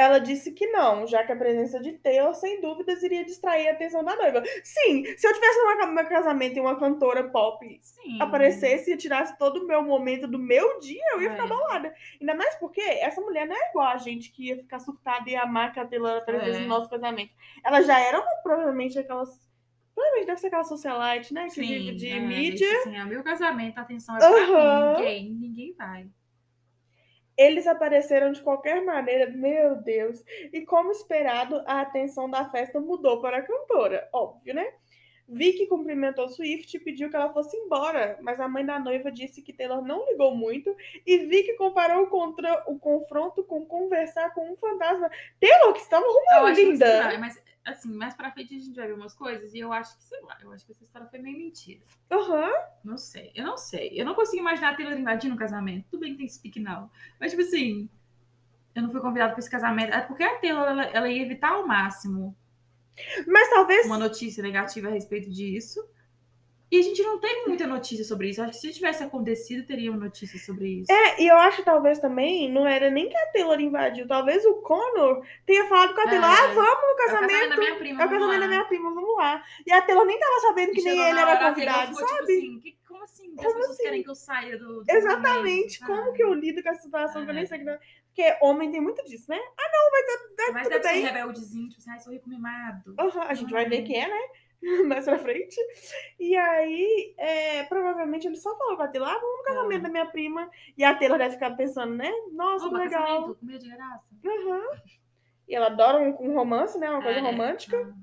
Ela 0.00 0.18
disse 0.18 0.52
que 0.52 0.66
não, 0.68 1.06
já 1.06 1.22
que 1.24 1.30
a 1.32 1.36
presença 1.36 1.78
de 1.78 1.92
Taylor, 1.92 2.34
sem 2.34 2.58
dúvidas, 2.60 3.02
iria 3.02 3.22
distrair 3.22 3.68
a 3.68 3.72
atenção 3.72 4.02
da 4.02 4.16
noiva. 4.16 4.42
Sim, 4.64 5.04
se 5.04 5.26
eu 5.26 5.34
tivesse 5.34 5.58
numa- 5.58 5.86
num 6.02 6.08
casamento 6.08 6.56
e 6.56 6.60
uma 6.60 6.78
cantora 6.78 7.24
pop 7.28 7.78
Sim. 7.82 8.16
aparecesse 8.20 8.90
e 8.92 8.96
tirasse 8.96 9.36
todo 9.36 9.58
o 9.62 9.66
meu 9.66 9.82
momento 9.82 10.26
do 10.26 10.38
meu 10.38 10.78
dia, 10.80 11.02
eu 11.12 11.20
ia 11.20 11.28
É. 11.28 11.32
ficar 11.32 11.46
bolada. 11.46 11.94
Ainda 12.18 12.34
mais 12.34 12.54
porque 12.56 12.80
essa 12.80 13.20
mulher 13.20 13.46
não 13.46 13.54
é 13.54 13.68
igual 13.68 13.88
a 13.88 13.98
gente 13.98 14.32
que 14.32 14.46
ia 14.48 14.56
ficar 14.56 14.78
surtada 14.78 15.28
e 15.28 15.36
amar 15.36 15.72
que 15.72 15.80
a 15.80 15.86
Taylor 15.86 16.16
aparecesse 16.16 16.58
É. 16.58 16.62
no 16.62 16.68
nosso 16.68 16.88
casamento. 16.88 17.32
Ela 17.62 17.82
já 17.82 18.00
era 18.00 18.22
provavelmente 18.42 18.98
aquelas. 18.98 19.28
Provavelmente 19.94 20.26
deve 20.28 20.40
ser 20.40 20.46
aquela 20.46 20.64
socialite, 20.64 21.34
né? 21.34 21.44
Que 21.44 21.50
Sim, 21.50 21.60
vive 21.66 21.94
de 21.96 22.08
é, 22.10 22.20
mídia. 22.20 22.78
Assim, 22.78 22.96
é 22.96 23.04
meu 23.04 23.22
casamento, 23.22 23.76
a 23.76 23.82
atenção 23.82 24.16
é 24.16 24.18
pra 24.18 24.28
Aham. 24.28 24.96
ninguém. 24.96 25.30
Ninguém 25.34 25.74
vai. 25.76 26.06
Eles 27.36 27.66
apareceram 27.66 28.32
de 28.32 28.42
qualquer 28.42 28.84
maneira, 28.84 29.30
meu 29.30 29.76
Deus. 29.76 30.22
E 30.52 30.62
como 30.62 30.90
esperado, 30.90 31.62
a 31.66 31.80
atenção 31.80 32.28
da 32.28 32.44
festa 32.50 32.80
mudou 32.80 33.20
para 33.20 33.38
a 33.38 33.42
cantora, 33.42 34.08
óbvio, 34.12 34.54
né? 34.54 34.72
Vicky 35.32 35.66
cumprimentou 35.66 36.28
Swift 36.28 36.76
e 36.76 36.80
pediu 36.80 37.08
que 37.08 37.14
ela 37.14 37.32
fosse 37.32 37.56
embora, 37.56 38.18
mas 38.20 38.40
a 38.40 38.48
mãe 38.48 38.66
da 38.66 38.80
noiva 38.80 39.12
disse 39.12 39.40
que 39.40 39.52
Taylor 39.52 39.80
não 39.80 40.04
ligou 40.06 40.34
muito 40.34 40.76
e 41.06 41.18
Vicky 41.18 41.54
comparou 41.54 42.08
contra 42.08 42.64
o 42.66 42.76
confronto 42.76 43.44
com 43.44 43.64
conversar 43.64 44.34
com 44.34 44.50
um 44.50 44.56
fantasma. 44.56 45.08
Taylor, 45.38 45.72
que 45.72 45.78
estava 45.78 46.04
arrumando, 46.04 46.56
linda! 46.56 46.84
estranho, 46.84 47.20
mas 47.20 47.40
assim, 47.64 47.92
mais 47.92 48.14
pra 48.14 48.30
frente 48.32 48.54
a 48.54 48.58
gente 48.58 48.74
vai 48.74 48.86
ver 48.86 48.94
umas 48.94 49.14
coisas 49.14 49.54
e 49.54 49.58
eu 49.58 49.72
acho 49.72 49.96
que, 49.96 50.04
sei 50.04 50.20
lá, 50.22 50.36
eu 50.42 50.52
acho 50.52 50.64
que 50.64 50.72
essa 50.72 50.82
história 50.82 51.06
foi 51.08 51.18
meio 51.18 51.38
mentira. 51.38 51.80
Aham. 52.10 52.50
Não 52.82 52.96
sei, 52.96 53.30
eu 53.34 53.44
não 53.44 53.56
sei. 53.56 53.90
Eu 53.94 54.04
não 54.04 54.14
consigo 54.14 54.40
imaginar 54.40 54.70
a 54.72 54.74
Taylor 54.76 54.98
invadindo 54.98 55.34
um 55.34 55.38
casamento. 55.38 55.86
Tudo 55.90 56.00
bem 56.00 56.12
que 56.12 56.18
tem 56.18 56.28
speak 56.28 56.58
now. 56.60 56.90
Mas, 57.18 57.30
tipo 57.32 57.42
assim, 57.42 57.88
eu 58.74 58.82
não 58.82 58.90
fui 58.90 59.00
convidada 59.00 59.32
pra 59.32 59.40
esse 59.40 59.50
casamento. 59.50 59.92
É 59.94 60.00
porque 60.00 60.22
a 60.22 60.38
Taylor, 60.38 60.64
ela, 60.66 60.84
ela 60.84 61.08
ia 61.08 61.22
evitar 61.22 61.52
ao 61.52 61.66
máximo 61.66 62.36
Mas 63.26 63.48
talvez. 63.50 63.86
uma 63.86 63.98
notícia 63.98 64.42
negativa 64.42 64.88
a 64.88 64.92
respeito 64.92 65.30
disso. 65.30 65.86
E 66.70 66.78
a 66.78 66.82
gente 66.82 67.02
não 67.02 67.18
teve 67.18 67.46
muita 67.48 67.66
notícia 67.66 68.04
sobre 68.04 68.28
isso. 68.30 68.40
Acho 68.40 68.52
que 68.52 68.58
se 68.58 68.72
tivesse 68.72 69.02
acontecido, 69.02 69.66
teria 69.66 69.90
uma 69.90 69.98
notícia 70.04 70.38
sobre 70.38 70.68
isso. 70.80 70.92
É, 70.92 71.20
e 71.20 71.26
eu 71.26 71.36
acho 71.36 71.56
que 71.58 71.64
talvez 71.64 71.98
também 71.98 72.48
não 72.52 72.64
era 72.66 72.88
nem 72.90 73.08
que 73.08 73.16
a 73.16 73.26
Taylor 73.32 73.60
invadiu, 73.60 74.06
talvez 74.06 74.44
o 74.44 74.54
Connor 74.62 75.20
tenha 75.44 75.66
falado 75.66 75.94
com 75.94 76.00
a 76.00 76.04
Taylor: 76.04 76.30
É. 76.30 76.32
ah, 76.32 76.46
vamos 76.46 76.56
no 76.56 76.88
É 76.88 76.92
o 76.92 76.96
casamento. 76.96 77.30
casamento 77.30 77.50
da 77.50 77.56
minha 77.56 77.76
prima. 77.76 78.02
É 78.02 78.06
o 78.06 78.10
casamento 78.10 78.40
da 78.40 78.48
minha 78.48 78.64
prima, 78.66 78.94
vamos 78.94 79.16
lá. 79.16 79.42
E 79.66 79.72
a 79.72 79.82
Taylor 79.82 80.06
nem 80.06 80.18
tava 80.18 80.40
sabendo 80.40 80.72
que 80.72 80.82
nem 80.82 80.92
ele 80.92 81.18
era 81.18 81.22
hora, 81.22 81.32
a 81.32 81.36
Taylor 81.36 81.54
convidado, 81.54 81.92
ficou, 81.96 82.08
sabe? 82.08 82.20
Tipo 82.20 82.32
assim, 82.38 82.60
que- 82.60 82.78
como 82.86 83.02
assim? 83.04 83.22
Que 83.34 83.40
as 83.40 83.46
Como 83.46 83.54
pessoas 83.56 83.70
assim? 83.70 83.82
querem 83.82 84.02
que 84.04 84.10
eu 84.10 84.14
saia 84.14 84.58
do. 84.58 84.84
do 84.84 84.90
Exatamente. 84.90 85.80
casamento, 85.80 85.86
Como 86.04 86.12
que 86.16 86.22
eu 86.22 86.34
lido 86.34 86.62
com 86.62 86.68
essa 86.68 86.82
situação 86.82 87.24
que 87.24 87.30
eu 87.30 87.34
nem 87.34 87.42
É. 87.42 87.46
sei 87.46 87.58
que 87.58 87.64
não... 87.64 87.78
Porque 88.12 88.36
homem 88.42 88.70
tem 88.72 88.80
muito 88.80 89.04
disso, 89.04 89.26
né? 89.28 89.38
sabe? 89.38 90.52
Mas 90.52 90.62
tudo 90.64 90.70
deve 90.72 90.82
ser 90.88 90.92
bem. 90.94 91.02
rebeldezinho, 91.04 91.68
tipo 91.68 91.80
assim, 91.80 91.90
ai, 91.90 92.00
sou 92.00 92.12
rico 92.12 92.28
mimado. 92.28 92.94
Aham, 92.98 93.22
a 93.28 93.34
gente 93.34 93.52
vai 93.52 93.68
ver 93.68 93.78
Ai. 93.78 93.82
que 93.82 93.94
é, 93.94 94.08
né? 94.08 94.20
Mais 94.86 95.04
pra 95.06 95.18
frente. 95.18 95.56
E 96.18 96.36
aí, 96.36 97.14
é, 97.16 97.62
provavelmente 97.64 98.26
ele 98.26 98.36
só 98.36 98.56
falou 98.58 98.76
com 98.76 98.82
a 98.82 98.88
Taylor, 98.88 99.08
ah, 99.08 99.18
vamos 99.18 99.38
no 99.38 99.44
casamento 99.44 99.80
Ah. 99.80 99.82
da 99.84 99.88
minha 99.88 100.06
prima. 100.06 100.50
E 100.76 100.84
a 100.84 100.94
Taylor 100.94 101.18
deve 101.18 101.34
ficar 101.34 101.52
pensando, 101.52 101.94
né? 101.94 102.10
Nossa, 102.32 102.68
que 102.68 102.74
Opa, 102.74 102.84
legal. 102.84 103.34
comida 103.34 103.58
de 103.58 103.68
graça. 103.70 104.04
Aham. 104.24 104.62
E 105.48 105.54
ela 105.54 105.66
adora 105.66 105.98
um, 105.98 106.30
um 106.30 106.34
romance, 106.34 106.78
né? 106.78 106.90
Uma 106.90 107.02
coisa 107.02 107.18
É. 107.18 107.22
romântica. 107.22 107.94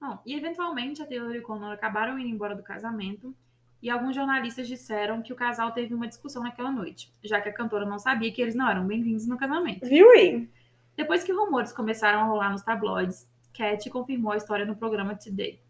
Bom, 0.00 0.18
e 0.26 0.34
eventualmente 0.34 1.00
a 1.02 1.06
Taylor 1.06 1.34
e 1.34 1.38
o 1.38 1.42
Connor 1.42 1.72
acabaram 1.72 2.18
indo 2.18 2.28
embora 2.28 2.54
do 2.54 2.62
casamento. 2.62 3.34
E 3.80 3.90
alguns 3.90 4.14
jornalistas 4.14 4.68
disseram 4.68 5.22
que 5.22 5.32
o 5.32 5.36
casal 5.36 5.72
teve 5.72 5.92
uma 5.94 6.06
discussão 6.06 6.42
naquela 6.42 6.70
noite, 6.70 7.12
já 7.22 7.40
que 7.40 7.48
a 7.48 7.52
cantora 7.52 7.84
não 7.84 7.98
sabia 7.98 8.32
que 8.32 8.40
eles 8.40 8.54
não 8.54 8.68
eram 8.68 8.86
bem-vindos 8.86 9.26
no 9.26 9.36
casamento. 9.36 9.86
Viu 9.86 10.08
aí? 10.12 10.48
Depois 10.96 11.24
que 11.24 11.32
rumores 11.32 11.72
começaram 11.72 12.20
a 12.20 12.24
rolar 12.24 12.50
nos 12.50 12.62
tabloides, 12.62 13.28
Cat 13.52 13.88
confirmou 13.90 14.32
a 14.32 14.36
história 14.36 14.64
no 14.64 14.76
programa 14.76 15.14
Today. 15.14 15.60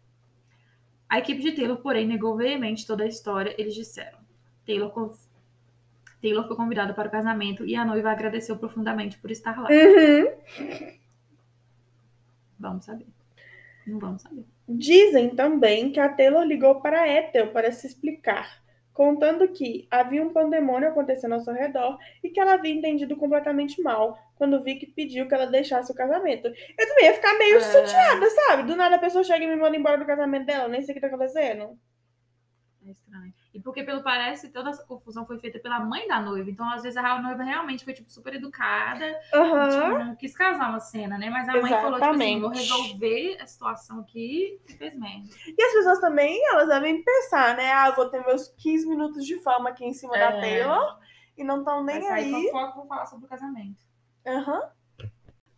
A 1.09 1.19
equipe 1.19 1.41
de 1.41 1.51
Taylor, 1.51 1.77
porém, 1.77 2.07
negou 2.07 2.35
veemente 2.35 2.87
toda 2.87 3.03
a 3.03 3.07
história. 3.07 3.53
Eles 3.57 3.75
disseram: 3.75 4.17
Taylor, 4.65 4.89
con- 4.91 5.13
Taylor 6.21 6.47
foi 6.47 6.55
convidada 6.55 6.93
para 6.93 7.07
o 7.07 7.11
casamento 7.11 7.65
e 7.65 7.75
a 7.75 7.83
noiva 7.85 8.11
agradeceu 8.11 8.57
profundamente 8.57 9.17
por 9.17 9.29
estar 9.29 9.59
lá. 9.61 9.69
Uhum. 9.69 10.87
Vamos 12.59 12.85
saber. 12.85 13.07
Não 13.85 13.99
vamos 13.99 14.21
saber. 14.21 14.45
Dizem 14.67 15.35
também 15.35 15.91
que 15.91 15.99
a 15.99 16.07
Taylor 16.07 16.43
ligou 16.45 16.79
para 16.79 17.07
Ethel 17.07 17.51
para 17.51 17.71
se 17.73 17.85
explicar, 17.85 18.62
contando 18.93 19.47
que 19.47 19.87
havia 19.89 20.21
um 20.21 20.31
pandemônio 20.31 20.89
acontecendo 20.89 21.33
ao 21.33 21.39
seu 21.39 21.53
redor 21.53 21.97
e 22.23 22.29
que 22.29 22.39
ela 22.39 22.53
havia 22.53 22.73
entendido 22.73 23.15
completamente 23.17 23.81
mal 23.81 24.17
quando 24.35 24.61
Vicky 24.63 24.87
pediu 24.87 25.27
que 25.27 25.33
ela 25.33 25.47
deixasse 25.47 25.91
o 25.91 25.95
casamento. 25.95 26.47
Eu 26.47 26.87
também 26.87 27.05
ia 27.05 27.13
ficar 27.13 27.37
meio 27.37 27.57
É. 27.57 27.61
chateada, 27.61 28.29
sabe? 28.29 28.63
Do 28.63 28.75
nada 28.75 28.95
a 28.95 28.99
pessoa 28.99 29.23
chega 29.23 29.43
e 29.45 29.47
me 29.47 29.55
manda 29.55 29.75
embora 29.75 29.97
do 29.97 30.05
casamento 30.05 30.45
dela, 30.45 30.67
nem 30.67 30.81
sei 30.81 30.91
o 30.91 30.95
que 30.95 31.01
tá 31.01 31.07
acontecendo. 31.07 31.77
É 32.85 32.91
estranho. 32.91 33.33
E 33.53 33.59
porque, 33.59 33.83
pelo 33.83 34.01
parece, 34.01 34.49
toda 34.49 34.71
essa 34.71 34.83
confusão 34.83 35.27
foi 35.27 35.37
feita 35.37 35.59
pela 35.59 35.79
mãe 35.79 36.07
da 36.07 36.19
noiva. 36.19 36.49
Então, 36.49 36.67
às 36.69 36.81
vezes, 36.81 36.97
a 36.97 37.21
noiva 37.21 37.43
realmente 37.43 37.83
foi, 37.83 37.93
tipo, 37.93 38.09
super 38.09 38.33
educada. 38.33 39.05
Aham. 39.31 39.69
Tipo, 39.69 40.03
não 40.05 40.15
quis 40.15 40.35
casar 40.35 40.69
uma 40.71 40.79
cena, 40.79 41.19
né? 41.19 41.29
Mas 41.29 41.47
a 41.47 41.53
mãe 41.61 41.71
falou, 41.71 41.99
tipo 41.99 42.05
assim, 42.15 42.41
vou 42.41 42.49
resolver 42.49 43.37
a 43.39 43.45
situação 43.45 43.99
aqui 43.99 44.59
e 44.67 44.73
fez 44.73 44.95
merda. 44.97 45.27
E 45.55 45.63
as 45.63 45.73
pessoas 45.73 45.99
também, 45.99 46.41
elas 46.49 46.67
devem 46.67 47.03
pensar, 47.03 47.55
né? 47.55 47.71
Ah, 47.71 47.91
vou 47.91 48.09
ter 48.09 48.25
meus 48.25 48.47
15 48.57 48.87
minutos 48.87 49.23
de 49.23 49.39
fama 49.43 49.69
aqui 49.69 49.85
em 49.85 49.93
cima 49.93 50.13
da 50.13 50.31
É. 50.31 50.39
Taylor 50.41 50.97
e 51.37 51.43
não 51.43 51.59
estão 51.59 51.83
nem 51.83 52.01
sair 52.01 52.33
aí. 52.33 52.47
fofoca, 52.47 52.75
vou 52.75 52.87
falar 52.87 53.05
sobre 53.05 53.25
o 53.25 53.29
casamento. 53.29 53.77
Aham. 54.25 54.61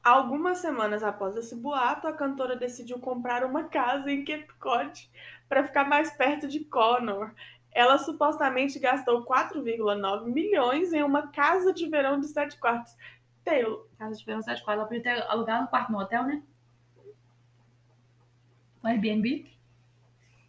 Algumas 0.03 0.59
semanas 0.59 1.01
após 1.01 1.35
esse 1.35 1.55
boato, 1.55 2.07
a 2.07 2.13
cantora 2.13 2.55
decidiu 2.55 2.99
comprar 2.99 3.43
uma 3.43 3.63
casa 3.63 4.11
em 4.11 4.23
Cape 4.23 4.53
Cod 4.59 5.09
para 5.49 5.63
ficar 5.63 5.83
mais 5.87 6.11
perto 6.11 6.47
de 6.47 6.59
Connor. 6.59 7.31
Ela 7.75 7.97
supostamente 7.97 8.79
gastou 8.79 9.25
4,9 9.25 10.23
milhões 10.31 10.93
em 10.93 11.03
uma 11.03 11.27
casa 11.27 11.73
de 11.73 11.85
verão 11.89 12.21
de 12.21 12.27
sete 12.27 12.57
quartos. 12.57 12.95
Taylor, 13.43 13.85
Casa 13.99 14.17
de 14.17 14.25
verão 14.25 14.41
7 14.41 14.63
quartos. 14.63 14.79
Ela 14.79 14.87
podia 14.87 15.03
ter 15.03 15.29
alugado 15.29 15.65
um 15.65 15.67
quarto 15.67 15.91
no 15.91 15.99
hotel, 15.99 16.23
né? 16.23 16.41
No 18.81 18.89
Airbnb. 18.89 19.51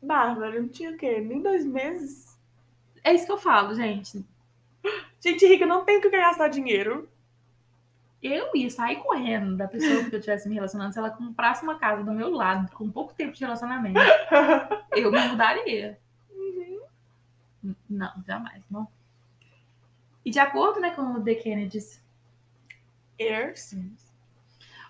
Bárbara, 0.01 0.61
não 0.61 0.69
tinha 0.69 0.93
o 0.93 0.97
quê? 0.97 1.21
Nem 1.21 1.43
dois 1.43 1.67
meses? 1.67 2.39
É 3.03 3.13
isso 3.13 3.27
que 3.27 3.33
eu 3.33 3.39
falo, 3.39 3.75
gente. 3.75 4.25
Gente 5.21 5.47
rica 5.47 5.67
não 5.67 5.85
tem 5.85 6.01
que 6.01 6.09
gastar 6.09 6.47
dinheiro. 6.47 7.09
Eu 8.23 8.51
ia 8.55 8.71
sair 8.71 8.97
correndo 8.97 9.57
da 9.57 9.67
pessoa 9.67 10.05
que 10.05 10.15
eu 10.15 10.19
estivesse 10.19 10.49
me 10.49 10.55
relacionando 10.55 10.93
se 10.93 10.99
ela 10.99 11.11
comprasse 11.11 11.65
uma 11.65 11.79
casa 11.79 12.05
do 12.05 12.13
meu 12.13 12.31
lado 12.31 12.73
com 12.73 12.91
pouco 12.91 13.13
tempo 13.15 13.33
de 13.33 13.41
relacionamento. 13.41 14.01
Eu 14.93 15.11
me 15.11 15.29
mudaria. 15.29 15.99
Não, 17.89 18.25
jamais. 18.27 18.63
Não. 18.71 18.89
E 20.25 20.31
de 20.31 20.39
acordo 20.39 20.81
né, 20.81 20.91
com 20.91 21.03
o 21.03 21.23
The 21.23 21.35
Kennedys, 21.37 22.05
Heirs. 23.19 23.73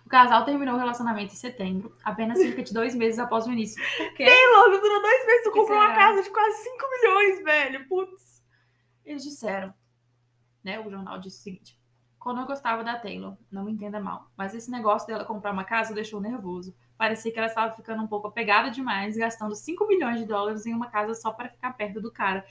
o 0.05 0.09
casal 0.09 0.45
terminou 0.45 0.75
o 0.75 0.79
relacionamento 0.79 1.33
em 1.33 1.37
setembro, 1.37 1.95
apenas 2.03 2.39
cerca 2.39 2.63
de 2.63 2.73
dois 2.73 2.95
meses 2.95 3.19
após 3.19 3.47
o 3.47 3.53
início. 3.53 3.83
Por 3.97 4.15
quê? 4.15 4.25
Taylor, 4.25 4.71
não 4.71 4.81
durou 4.81 5.03
dois 5.03 5.27
meses, 5.27 5.45
tu 5.45 5.53
comprou 5.53 5.79
uma 5.79 5.95
casa 5.95 6.23
de 6.23 6.31
quase 6.31 6.63
5 6.63 6.91
milhões, 6.91 7.45
velho. 7.45 7.89
Putz. 7.89 8.43
Eles 9.05 9.23
disseram, 9.23 9.73
né? 10.65 10.81
O 10.81 10.91
jornal 10.91 11.19
disse 11.19 11.39
o 11.39 11.43
seguinte: 11.43 11.79
Quando 12.19 12.41
eu 12.41 12.47
gostava 12.47 12.83
da 12.83 12.99
Taylor, 12.99 13.37
não 13.53 13.65
me 13.65 13.73
entenda 13.73 14.01
mal, 14.01 14.31
mas 14.37 14.55
esse 14.55 14.71
negócio 14.71 15.07
dela 15.07 15.25
comprar 15.25 15.53
uma 15.53 15.65
casa 15.65 15.95
deixou 15.95 16.21
nervoso. 16.21 16.75
Parecia 16.99 17.31
que 17.31 17.39
ela 17.39 17.47
estava 17.47 17.77
ficando 17.77 18.03
um 18.03 18.07
pouco 18.07 18.27
apegada 18.29 18.71
demais, 18.71 19.17
gastando 19.17 19.55
5 19.55 19.87
milhões 19.87 20.19
de 20.19 20.25
dólares 20.25 20.65
em 20.65 20.75
uma 20.75 20.89
casa 20.89 21.15
só 21.15 21.31
para 21.31 21.51
ficar 21.51 21.75
perto 21.75 22.01
do 22.01 22.11
cara. 22.11 22.45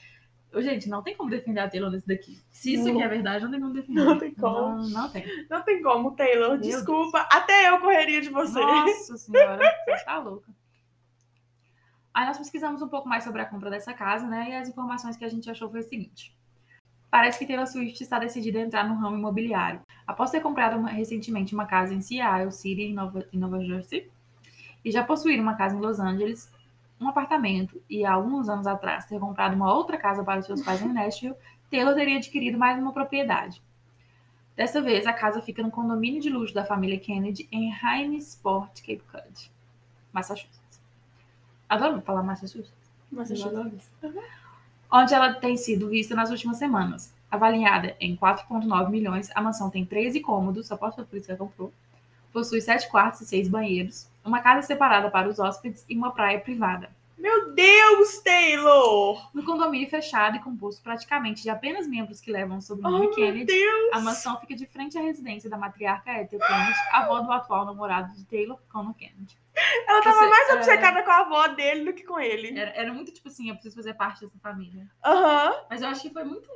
Gente, 0.61 0.87
não 0.89 1.01
tem 1.03 1.15
como 1.15 1.29
defender 1.29 1.59
a 1.59 1.69
Taylor 1.69 1.91
nesse 1.91 2.07
daqui. 2.07 2.39
Se 2.51 2.73
isso 2.73 2.87
aqui 2.89 3.01
é 3.01 3.07
verdade, 3.07 3.43
não 3.43 3.51
tem 3.51 3.59
como 3.59 3.73
defender. 3.73 4.03
Não 4.03 4.17
tem 4.17 4.33
como. 4.33 4.77
Não, 4.77 4.89
não 4.89 5.09
tem. 5.09 5.47
Não 5.49 5.61
tem 5.63 5.81
como, 5.81 6.11
Taylor. 6.11 6.49
Meu 6.51 6.57
Desculpa. 6.59 7.27
Até 7.31 7.69
eu 7.69 7.79
correria 7.79 8.21
de 8.21 8.29
você. 8.29 8.59
Nossa 8.59 9.17
senhora, 9.17 9.59
você 9.87 10.05
tá 10.05 10.17
louca. 10.19 10.51
Aí 12.13 12.25
nós 12.25 12.37
pesquisamos 12.37 12.81
um 12.81 12.87
pouco 12.87 13.09
mais 13.09 13.23
sobre 13.23 13.41
a 13.41 13.45
compra 13.45 13.69
dessa 13.69 13.93
casa, 13.93 14.25
né? 14.25 14.49
E 14.51 14.55
as 14.55 14.69
informações 14.69 15.17
que 15.17 15.25
a 15.25 15.29
gente 15.29 15.49
achou 15.49 15.69
foi 15.69 15.81
o 15.81 15.83
seguinte. 15.83 16.33
Parece 17.11 17.37
que 17.39 17.45
Taylor 17.45 17.67
Swift 17.67 18.01
está 18.01 18.19
decidida 18.19 18.59
a 18.59 18.61
entrar 18.61 18.87
no 18.87 18.95
ramo 18.95 19.17
imobiliário. 19.17 19.81
Após 20.07 20.31
ter 20.31 20.39
comprado 20.41 20.77
uma- 20.77 20.89
recentemente 20.89 21.53
uma 21.53 21.65
casa 21.65 21.93
em 21.93 22.01
Seattle 22.01 22.51
City, 22.51 22.83
em 22.83 22.93
Nova, 22.93 23.25
em 23.31 23.37
Nova 23.37 23.59
Jersey, 23.63 24.09
e 24.83 24.91
já 24.91 25.03
possuir 25.03 25.39
uma 25.39 25.55
casa 25.55 25.75
em 25.75 25.79
Los 25.79 25.99
Angeles, 25.99 26.51
um 26.99 27.07
apartamento, 27.07 27.81
e 27.89 28.05
há 28.05 28.13
alguns 28.13 28.47
anos 28.49 28.67
atrás 28.67 29.05
ter 29.05 29.19
comprado 29.19 29.55
uma 29.55 29.73
outra 29.73 29.97
casa 29.97 30.23
para 30.23 30.39
os 30.39 30.45
seus 30.45 30.61
pais 30.61 30.81
em 30.81 30.91
Nashville, 30.91 31.35
Taylor 31.69 31.93
teria 31.93 32.17
adquirido 32.17 32.57
mais 32.57 32.79
uma 32.79 32.93
propriedade. 32.93 33.61
Dessa 34.55 34.81
vez, 34.81 35.05
a 35.05 35.11
casa 35.11 35.41
fica 35.41 35.61
no 35.61 35.69
condomínio 35.69 36.21
de 36.21 36.29
luxo 36.29 36.53
da 36.53 36.63
família 36.63 36.97
Kennedy 36.97 37.47
em 37.51 37.73
Hymesport, 37.73 38.79
Cape 38.81 39.03
Cod, 39.11 39.51
Massachusetts. 40.13 40.81
Adoro 41.67 42.01
falar 42.01 42.23
Massachusetts. 42.23 42.71
Massachusetts. 43.11 43.91
Onde 44.89 45.13
ela 45.13 45.33
tem 45.33 45.57
sido 45.57 45.89
vista 45.89 46.15
nas 46.15 46.31
últimas 46.31 46.57
semanas. 46.57 47.13
Avaliada 47.29 47.97
em 47.99 48.15
4,9 48.15 48.89
milhões, 48.89 49.29
a 49.35 49.41
mansão 49.41 49.69
tem 49.69 49.83
13 49.83 50.21
cômodos, 50.21 50.67
só 50.67 50.77
ser 50.91 51.03
por 51.03 51.17
isso 51.17 51.25
que 51.25 51.31
ela 51.31 51.39
comprou. 51.39 51.73
Possui 52.31 52.61
7 52.61 52.89
quartos 52.89 53.21
e 53.21 53.25
6 53.25 53.49
banheiros, 53.49 54.07
uma 54.25 54.41
casa 54.41 54.65
separada 54.65 55.09
para 55.09 55.29
os 55.29 55.39
hóspedes 55.39 55.85
e 55.87 55.95
uma 55.95 56.11
praia 56.11 56.39
privada. 56.39 56.89
Meu 57.17 57.53
Deus, 57.53 58.19
Taylor! 58.19 59.29
No 59.33 59.43
condomínio 59.43 59.89
fechado 59.89 60.35
e 60.35 60.39
composto 60.39 60.83
praticamente 60.83 61.41
de 61.41 61.49
apenas 61.49 61.87
membros 61.87 62.19
que 62.21 62.31
levam 62.31 62.55
o 62.57 62.59
Oh, 62.59 62.61
sobrenome 62.61 63.05
meu 63.07 63.15
Kennedy, 63.15 63.53
a 63.93 63.99
mansão 63.99 64.39
fica 64.39 64.55
de 64.55 64.65
frente 64.67 64.97
à 64.97 65.01
residência 65.01 65.49
da 65.49 65.57
matriarca 65.57 66.11
Ethel 66.11 66.39
Kennedy, 66.39 66.77
avó 66.91 67.21
do 67.21 67.31
atual 67.31 67.65
namorado 67.65 68.13
de 68.13 68.25
Taylor, 68.25 68.59
Conor 68.71 68.93
Kennedy. 68.95 69.37
Ela 69.87 70.01
tava 70.03 70.17
Você- 70.19 70.29
mais 70.29 70.49
é. 70.49 70.53
obcecada 70.55 71.01
com 71.03 71.09
a 71.11 71.17
avó 71.19 71.47
dele 71.47 71.85
do 71.85 71.93
que 71.93 72.03
com 72.03 72.19
ele. 72.19 72.59
Era, 72.59 72.71
era 72.71 72.93
muito 72.93 73.11
tipo 73.11 73.27
assim, 73.29 73.47
eu 73.49 73.55
preciso 73.55 73.75
fazer 73.77 73.93
parte 73.93 74.21
dessa 74.21 74.37
família. 74.39 74.85
Aham. 75.03 75.55
Mas 75.69 75.81
eu 75.81 75.87
acho 75.87 76.01
que 76.01 76.09
foi 76.11 76.25
muito. 76.25 76.49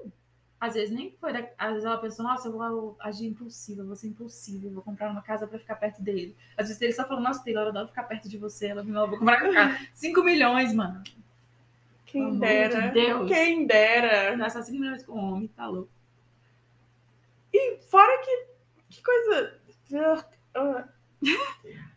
Às 0.62 0.74
vezes 0.74 0.94
nem 0.94 1.12
foi. 1.22 1.32
da- 1.32 1.48
Às 1.58 1.70
vezes 1.70 1.86
ela 1.86 1.98
pensou, 1.98 2.26
nossa, 2.26 2.48
eu 2.48 2.52
vou 2.52 2.98
agir 3.00 3.26
impulsiva, 3.28 3.84
vou 3.84 3.96
ser 3.96 4.08
impulsiva, 4.08 4.70
vou 4.70 4.84
comprar 4.84 5.10
uma 5.10 5.22
casa 5.22 5.48
pra 5.48 5.58
ficar 5.58 5.76
perto 5.76 6.02
dele. 6.02 6.36
Às 6.58 6.68
vezes 6.68 6.82
ele 6.82 6.92
só 6.94 7.08
falou, 7.08 7.24
nossa, 7.24 7.44
Taylor, 7.44 7.64
eu 7.64 7.70
adoro 7.70 7.88
ficar 7.88 8.04
perto 8.04 8.28
de 8.28 8.38
você. 8.38 8.68
Ela 8.68 8.84
falou, 8.84 9.04
eu 9.04 9.10
vou 9.10 9.20
comprar 9.20 9.44
uma 9.44 9.54
casa. 9.54 9.88
5 9.94 10.22
milhões, 10.24 10.74
mano. 10.74 11.02
Quem 12.06 12.24
Pelo 12.26 12.40
dera. 12.40 12.82
de 12.82 12.92
Deus. 12.94 13.28
Quem 13.30 13.66
dera. 13.68 14.36
Gastar 14.36 14.64
5 14.64 14.80
milhões 14.80 15.04
com 15.06 15.14
homem, 15.14 15.48
tá 15.48 15.68
louco. 15.68 15.90
Fora 17.88 18.22
que. 18.24 18.48
Que 18.90 19.02
coisa. 19.04 19.60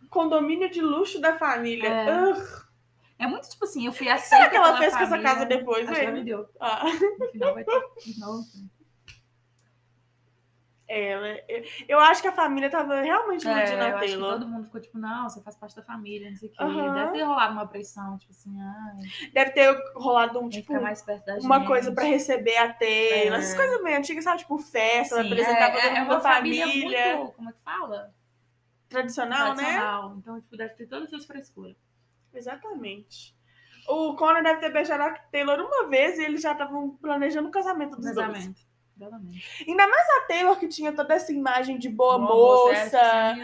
Condomínio 0.09 0.71
de 0.71 0.81
luxo 0.81 1.21
da 1.21 1.38
família. 1.38 1.88
É. 1.88 2.04
É 3.23 3.26
muito 3.26 3.49
tipo 3.49 3.64
assim, 3.64 3.87
eu 3.87 3.93
fui 3.93 4.09
aceita 4.09 4.37
será 4.37 4.50
que 4.50 4.57
ela 4.57 4.79
fez 4.79 4.93
com 4.93 4.99
essa 4.99 5.09
família, 5.11 5.33
casa 5.33 5.47
depois, 5.47 5.88
que 5.88 5.95
ela 5.99 6.11
me 6.11 6.19
hein? 6.19 6.25
deu. 6.25 6.49
Ah. 6.61 6.83
No 7.19 7.29
final 7.31 7.55
vai 7.55 7.64
ter. 7.64 7.73
no 7.81 8.00
final, 8.00 8.41
Ela, 10.88 11.38
eu 11.88 11.99
acho 12.00 12.21
que 12.21 12.29
a 12.29 12.33
família 12.33 12.69
tava 12.69 13.00
realmente 13.00 13.49
É, 13.49 13.50
iludindo 13.50 13.83
eu 13.83 13.97
a 13.97 13.99
Taylor. 13.99 14.33
todo 14.33 14.47
mundo 14.47 14.64
ficou 14.67 14.79
tipo, 14.79 14.99
não, 14.99 15.26
você 15.26 15.41
faz 15.41 15.57
parte 15.57 15.75
da 15.75 15.83
família, 15.83 16.29
não 16.29 16.37
sei 16.37 16.50
o 16.50 16.52
quê. 16.52 16.59
Deve 16.93 17.12
ter 17.12 17.23
rolado 17.23 17.52
uma 17.55 17.67
pressão, 17.67 18.19
tipo 18.19 18.31
assim, 18.33 18.61
ah, 18.61 18.93
Deve 19.33 19.50
ter 19.52 19.75
rolado 19.95 20.38
um, 20.38 20.50
tipo, 20.50 20.71
uma 20.75 20.95
gente. 20.95 21.67
coisa 21.67 21.93
pra 21.93 22.05
receber 22.05 22.59
a 22.59 22.75
Taylor. 22.75 23.37
É. 23.37 23.38
Essas 23.38 23.55
coisas 23.55 23.83
meio 23.83 23.97
antigas, 23.97 24.25
sabe? 24.25 24.41
Tipo, 24.41 24.59
festa, 24.59 25.23
Sim, 25.23 25.29
apresentar 25.33 25.75
é, 25.75 25.87
é 25.87 26.00
mundo 26.00 26.11
uma 26.12 26.21
família, 26.21 26.67
família. 26.67 27.17
muito, 27.17 27.33
como 27.33 27.49
é 27.49 27.52
que 27.52 27.61
fala? 27.64 28.14
Tradicional, 28.91 29.55
né? 29.55 29.62
Tradicional. 29.62 30.14
Então, 30.19 30.41
tipo, 30.43 30.57
deve 30.59 30.75
ter 30.75 30.87
todas 30.87 31.09
essas 31.11 31.25
frescuras. 31.25 31.75
Exatamente. 32.34 33.36
O 33.88 34.14
Connor 34.14 34.42
deve 34.42 34.60
ter 34.60 34.72
beijado 34.72 35.02
a 35.02 35.10
Taylor 35.10 35.58
uma 35.60 35.88
vez 35.88 36.18
e 36.18 36.22
eles 36.22 36.40
já 36.40 36.52
estavam 36.52 36.90
planejando 36.96 37.48
o 37.48 37.52
casamento 37.52 37.96
dos 37.96 38.14
dois. 38.14 38.16
Casamento. 38.16 38.60
Exatamente. 38.96 39.64
Ainda 39.68 39.88
mais 39.88 40.06
a 40.08 40.20
Taylor, 40.26 40.56
que 40.58 40.68
tinha 40.68 40.92
toda 40.92 41.14
essa 41.14 41.32
imagem 41.32 41.78
de 41.78 41.88
boa 41.88 42.18
Boa 42.18 42.72
moça, 42.72 43.34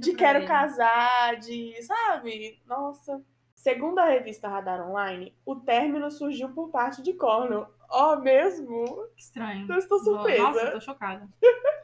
de 0.00 0.14
quero 0.14 0.38
ele. 0.38 0.46
casar, 0.46 1.36
de. 1.36 1.82
Sabe? 1.82 2.62
Nossa. 2.66 3.22
Segundo 3.54 3.98
a 3.98 4.06
revista 4.06 4.48
Radar 4.48 4.88
Online, 4.88 5.34
o 5.44 5.56
término 5.56 6.10
surgiu 6.10 6.50
por 6.50 6.70
parte 6.70 7.02
de 7.02 7.12
Connor. 7.14 7.68
Ó, 7.90 8.16
mesmo? 8.16 9.06
Que 9.16 9.22
estranho. 9.22 9.66
Eu 9.70 9.78
estou 9.78 9.98
surpresa. 10.00 10.42
Nossa, 10.42 10.70
tô 10.72 10.80
chocada. 10.80 11.28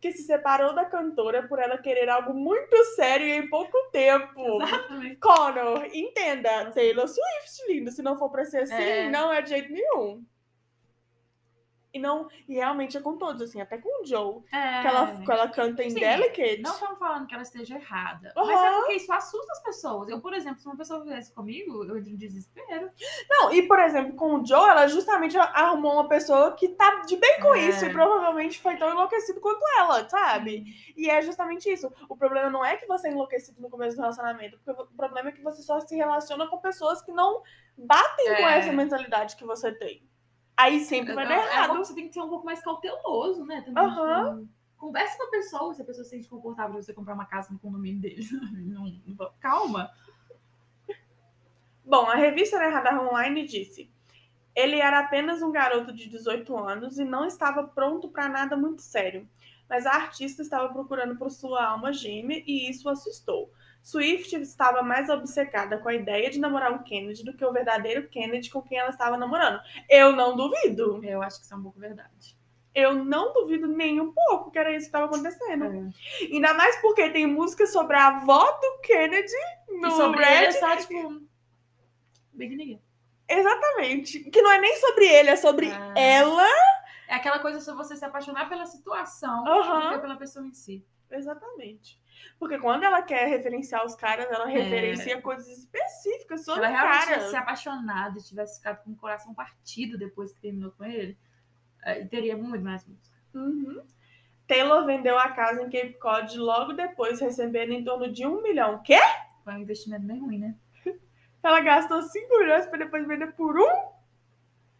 Que 0.00 0.10
se 0.12 0.24
separou 0.24 0.74
da 0.74 0.84
cantora 0.84 1.46
por 1.48 1.58
ela 1.60 1.78
querer 1.78 2.08
algo 2.08 2.34
muito 2.34 2.76
sério 2.96 3.26
em 3.26 3.48
pouco 3.48 3.72
tempo. 3.92 4.60
Exatamente. 4.62 5.16
Connor, 5.16 5.86
entenda, 5.92 6.70
Taylor 6.72 7.06
Swift, 7.08 7.66
lindo. 7.68 7.90
Se 7.92 8.02
não 8.02 8.18
for 8.18 8.28
pra 8.30 8.44
ser 8.44 8.62
assim, 8.62 8.74
É. 8.74 9.08
não 9.08 9.32
é 9.32 9.40
de 9.40 9.50
jeito 9.50 9.72
nenhum. 9.72 10.22
E, 11.96 11.98
não, 11.98 12.28
e 12.46 12.54
realmente 12.54 12.96
é 12.96 13.00
com 13.00 13.16
todos, 13.16 13.40
assim, 13.40 13.60
até 13.60 13.78
com 13.78 14.02
o 14.02 14.06
Joe. 14.06 14.42
É. 14.52 14.80
Que, 14.82 14.86
ela, 14.86 15.16
que 15.24 15.30
ela 15.32 15.48
canta 15.48 15.82
em 15.82 15.90
Sim, 15.90 16.00
Delicate. 16.00 16.60
Não 16.60 16.72
estamos 16.72 16.98
falando 16.98 17.26
que 17.26 17.32
ela 17.34 17.42
esteja 17.42 17.76
errada. 17.76 18.32
Aham. 18.36 18.46
Mas 18.46 18.62
é 18.62 18.70
porque 18.76 18.92
isso 18.94 19.12
assusta 19.12 19.52
as 19.52 19.62
pessoas. 19.62 20.08
Eu, 20.08 20.20
por 20.20 20.34
exemplo, 20.34 20.58
se 20.60 20.66
uma 20.66 20.76
pessoa 20.76 21.00
fizesse 21.02 21.32
comigo, 21.32 21.84
eu 21.84 21.96
entro 21.96 22.10
em 22.10 22.16
desespero. 22.16 22.90
Não, 23.30 23.52
e 23.52 23.62
por 23.66 23.78
exemplo, 23.80 24.14
com 24.14 24.34
o 24.40 24.46
Joe, 24.46 24.68
ela 24.68 24.86
justamente 24.86 25.36
arrumou 25.38 25.94
uma 25.94 26.08
pessoa 26.08 26.52
que 26.52 26.68
tá 26.68 27.00
de 27.06 27.16
bem 27.16 27.40
com 27.40 27.54
É. 27.54 27.60
isso 27.68 27.84
e 27.86 27.90
provavelmente 27.92 28.60
foi 28.60 28.76
tão 28.76 28.90
enlouquecido 28.90 29.40
quanto 29.40 29.62
ela, 29.78 30.08
sabe? 30.08 30.64
E 30.96 31.08
é 31.08 31.22
justamente 31.22 31.70
isso. 31.72 31.90
O 32.08 32.16
problema 32.16 32.50
não 32.50 32.64
é 32.64 32.76
que 32.76 32.86
você 32.86 33.08
é 33.08 33.10
enlouquecido 33.10 33.60
no 33.60 33.70
começo 33.70 33.96
do 33.96 34.00
relacionamento, 34.00 34.58
porque 34.62 34.82
o 34.82 34.86
problema 34.96 35.30
é 35.30 35.32
que 35.32 35.42
você 35.42 35.62
só 35.62 35.80
se 35.80 35.96
relaciona 35.96 36.46
com 36.48 36.58
pessoas 36.58 37.00
que 37.02 37.12
não 37.12 37.42
batem 37.78 38.26
com 38.26 38.48
É. 38.48 38.58
essa 38.58 38.72
mentalidade 38.72 39.34
que 39.36 39.44
você 39.44 39.72
tem. 39.72 40.06
Aí 40.56 40.80
sempre 40.84 41.14
vai 41.14 41.26
dar 41.28 41.34
É, 41.38 41.46
errado. 41.52 41.76
você 41.76 41.94
tem 41.94 42.08
que 42.08 42.14
ser 42.14 42.20
um 42.20 42.28
pouco 42.28 42.46
mais 42.46 42.62
cauteloso, 42.62 43.44
né? 43.44 43.60
Também, 43.62 43.88
tipo, 43.88 44.48
Converse 44.78 45.16
com 45.16 45.24
a 45.24 45.30
pessoa, 45.30 45.74
se 45.74 45.82
a 45.82 45.84
pessoa 45.84 46.04
se 46.04 46.10
sente 46.10 46.28
confortável 46.28 46.80
você 46.80 46.92
comprar 46.92 47.14
uma 47.14 47.24
casa 47.24 47.52
no 47.52 47.58
condomínio 47.58 48.00
dele. 48.00 48.22
Não, 48.66 48.84
não- 49.06 49.30
calma. 49.40 49.90
Bom, 51.84 52.06
a 52.10 52.14
revista 52.16 52.58
né, 52.58 52.68
Radar 52.68 53.00
Online 53.00 53.46
disse: 53.46 53.90
ele 54.54 54.78
era 54.80 54.98
apenas 55.00 55.40
um 55.42 55.52
garoto 55.52 55.92
de 55.92 56.08
18 56.08 56.56
anos 56.56 56.98
e 56.98 57.04
não 57.04 57.24
estava 57.26 57.64
pronto 57.64 58.08
para 58.08 58.28
nada 58.28 58.56
muito 58.56 58.82
sério. 58.82 59.28
Mas 59.68 59.86
a 59.86 59.92
artista 59.92 60.42
estava 60.42 60.72
procurando 60.72 61.16
por 61.16 61.30
sua 61.30 61.64
alma 61.64 61.92
gêmea 61.92 62.42
e 62.46 62.68
isso 62.68 62.88
o 62.88 62.90
assustou. 62.90 63.50
Swift 63.86 64.34
estava 64.40 64.82
mais 64.82 65.08
obcecada 65.08 65.78
com 65.78 65.88
a 65.88 65.94
ideia 65.94 66.28
de 66.28 66.40
namorar 66.40 66.72
o 66.72 66.82
Kennedy 66.82 67.22
do 67.24 67.32
que 67.36 67.44
o 67.44 67.52
verdadeiro 67.52 68.08
Kennedy 68.08 68.50
com 68.50 68.60
quem 68.60 68.78
ela 68.78 68.90
estava 68.90 69.16
namorando. 69.16 69.60
Eu 69.88 70.10
não 70.10 70.34
duvido. 70.34 71.00
Eu 71.04 71.22
acho 71.22 71.38
que 71.38 71.44
isso 71.44 71.54
é 71.54 71.56
um 71.56 71.62
pouco 71.62 71.78
verdade. 71.78 72.36
Eu 72.74 72.92
não 73.04 73.32
duvido 73.32 73.68
nem 73.68 74.00
um 74.00 74.12
pouco 74.12 74.50
que 74.50 74.58
era 74.58 74.70
isso 74.72 74.80
que 74.80 74.86
estava 74.86 75.04
acontecendo. 75.06 75.64
É. 75.66 76.24
Ainda 76.34 76.52
mais 76.54 76.74
porque 76.82 77.10
tem 77.10 77.28
música 77.28 77.64
sobre 77.64 77.94
a 77.96 78.08
avó 78.08 78.44
do 78.60 78.80
Kennedy 78.82 79.32
no 79.68 79.86
E 79.86 79.90
sobre 79.92 80.24
Red. 80.24 80.34
ele 80.36 80.46
é 80.46 80.52
só, 80.52 80.76
tipo, 80.78 81.22
Big 82.32 82.56
Nigga. 82.56 82.80
Exatamente. 83.28 84.18
Que 84.30 84.42
não 84.42 84.50
é 84.50 84.58
nem 84.60 84.76
sobre 84.78 85.06
ele, 85.06 85.30
é 85.30 85.36
sobre 85.36 85.70
Ah. 85.70 85.94
ela. 85.96 86.48
É 87.08 87.14
aquela 87.14 87.38
coisa 87.38 87.60
sobre 87.60 87.84
você 87.84 87.94
se 87.96 88.04
apaixonar 88.04 88.48
pela 88.48 88.66
situação 88.66 89.46
Aham. 89.46 89.90
do 89.90 89.94
que 89.94 90.00
pela 90.00 90.16
pessoa 90.16 90.44
em 90.44 90.52
si. 90.52 90.84
Exatamente. 91.08 92.00
Porque 92.38 92.58
quando 92.58 92.84
ela 92.84 93.02
quer 93.02 93.28
referenciar 93.28 93.84
os 93.84 93.94
caras, 93.94 94.26
ela 94.30 94.46
referencia 94.46 95.20
coisas 95.20 95.46
específicas 95.48 96.40
Se 96.40 96.46
sobre 96.46 96.66
ela 96.66 96.74
o 96.76 96.78
cara. 96.78 97.00
tivesse 97.02 97.30
se 97.30 97.36
apaixonado 97.36 98.18
e 98.18 98.22
tivesse 98.22 98.58
ficado 98.58 98.82
com 98.84 98.90
o 98.90 98.96
coração 98.96 99.34
partido 99.34 99.96
depois 99.96 100.32
que 100.32 100.40
terminou 100.40 100.70
com 100.72 100.84
ele, 100.84 101.16
aí 101.82 102.06
teria 102.06 102.36
muito 102.36 102.64
mais 102.64 102.84
música. 102.86 103.16
Uhum. 103.34 103.82
Taylor 104.46 104.84
vendeu 104.86 105.18
a 105.18 105.30
casa 105.30 105.62
em 105.62 105.70
Cape 105.70 105.98
Cod 105.98 106.38
logo 106.38 106.72
depois, 106.72 107.20
recebendo 107.20 107.72
em 107.72 107.84
torno 107.84 108.12
de 108.12 108.24
um 108.26 108.42
milhão. 108.42 108.80
Quê? 108.82 108.98
Foi 109.42 109.54
um 109.54 109.58
investimento 109.58 110.06
bem 110.06 110.20
ruim, 110.20 110.38
né? 110.38 110.54
Ela 111.42 111.60
gastou 111.60 112.02
5 112.02 112.38
milhões 112.38 112.66
para 112.66 112.78
depois 112.78 113.06
vender 113.06 113.32
por 113.32 113.58
um? 113.58 113.88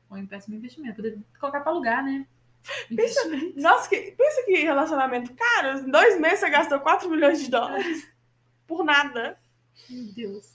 Foi 0.08 0.20
um 0.20 0.26
péssimo 0.26 0.56
investimento. 0.56 0.96
Poderia 0.96 1.18
colocar 1.40 1.60
pra 1.60 1.72
alugar, 1.72 2.04
né? 2.04 2.26
Investimento. 2.90 3.60
Nossa, 3.60 3.88
que, 3.88 4.12
pensa 4.12 4.42
que 4.44 4.54
relacionamento 4.56 5.32
caro. 5.34 5.78
Em 5.80 5.90
dois 5.90 6.18
meses 6.20 6.40
você 6.40 6.50
gastou 6.50 6.80
4 6.80 7.08
milhões 7.10 7.40
de 7.40 7.50
dólares. 7.50 8.08
Por 8.66 8.84
nada. 8.84 9.38
Meu 9.88 10.04
Deus. 10.12 10.54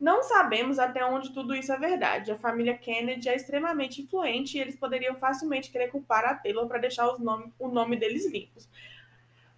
Não 0.00 0.22
sabemos 0.22 0.78
até 0.78 1.04
onde 1.04 1.32
tudo 1.32 1.54
isso 1.56 1.72
é 1.72 1.76
verdade. 1.78 2.30
A 2.30 2.36
família 2.36 2.76
Kennedy 2.78 3.28
é 3.28 3.34
extremamente 3.34 4.00
influente 4.02 4.56
e 4.56 4.60
eles 4.60 4.76
poderiam 4.76 5.16
facilmente 5.16 5.70
querer 5.72 5.88
culpar 5.90 6.24
a 6.24 6.34
Taylor 6.34 6.68
para 6.68 6.78
deixar 6.78 7.12
os 7.12 7.18
nome, 7.18 7.52
o 7.58 7.66
nome 7.68 7.96
deles 7.96 8.24
limpos. 8.30 8.68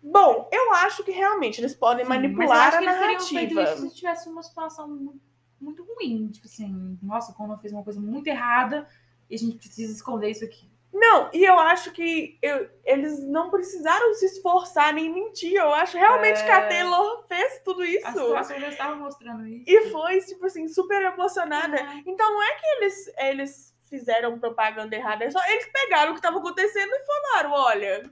Bom, 0.02 0.48
eu 0.50 0.72
acho 0.72 1.04
que 1.04 1.10
realmente 1.10 1.60
eles 1.60 1.74
podem 1.74 2.04
Sim, 2.04 2.08
manipular 2.08 2.68
acho 2.68 2.76
a 2.78 2.80
feito 2.80 3.54
narrativa. 3.54 3.62
isso 3.64 3.82
se 3.90 3.94
tivesse 3.96 4.28
uma 4.30 4.42
situação 4.42 4.88
mu- 4.88 5.20
muito 5.60 5.84
ruim. 5.84 6.28
Tipo 6.28 6.46
assim, 6.46 6.98
nossa, 7.02 7.32
o 7.32 7.34
Conor 7.34 7.58
fez 7.58 7.70
uma 7.74 7.82
coisa 7.84 8.00
muito 8.00 8.26
errada 8.26 8.88
e 9.28 9.34
a 9.34 9.38
gente 9.38 9.56
precisa 9.58 9.92
esconder 9.92 10.30
isso 10.30 10.42
aqui. 10.42 10.69
Não, 10.92 11.30
e 11.32 11.44
eu 11.44 11.56
acho 11.58 11.92
que 11.92 12.38
eu- 12.42 12.68
eles 12.84 13.24
não 13.24 13.48
precisaram 13.50 14.12
se 14.14 14.26
esforçar 14.26 14.92
nem 14.92 15.08
mentir. 15.12 15.54
Eu 15.54 15.72
acho 15.72 15.96
realmente 15.96 16.40
É. 16.40 16.44
que 16.44 16.50
a 16.50 16.66
Taylor 16.68 17.24
fez 17.28 17.60
tudo 17.64 17.82
A 17.82 17.86
isso. 17.86 18.06
situação 18.10 18.58
já 18.58 18.68
estava 18.68 18.96
mostrando 18.96 19.46
isso. 19.46 19.64
E 19.68 19.90
foi, 19.90 20.18
tipo 20.20 20.44
assim, 20.46 20.66
super 20.66 21.00
emocionada. 21.02 21.76
É. 21.76 22.02
Então 22.06 22.30
não 22.32 22.42
é 22.42 22.54
que 22.56 22.66
eles, 22.66 23.12
eles 23.18 23.76
fizeram 23.88 24.38
propaganda 24.38 24.94
errada, 24.96 25.24
é 25.24 25.30
só 25.30 25.40
eles 25.48 25.66
pegaram 25.72 26.10
o 26.10 26.14
que 26.14 26.18
estava 26.20 26.38
acontecendo 26.38 26.92
e 26.92 27.06
falaram: 27.06 27.52
olha, 27.52 28.10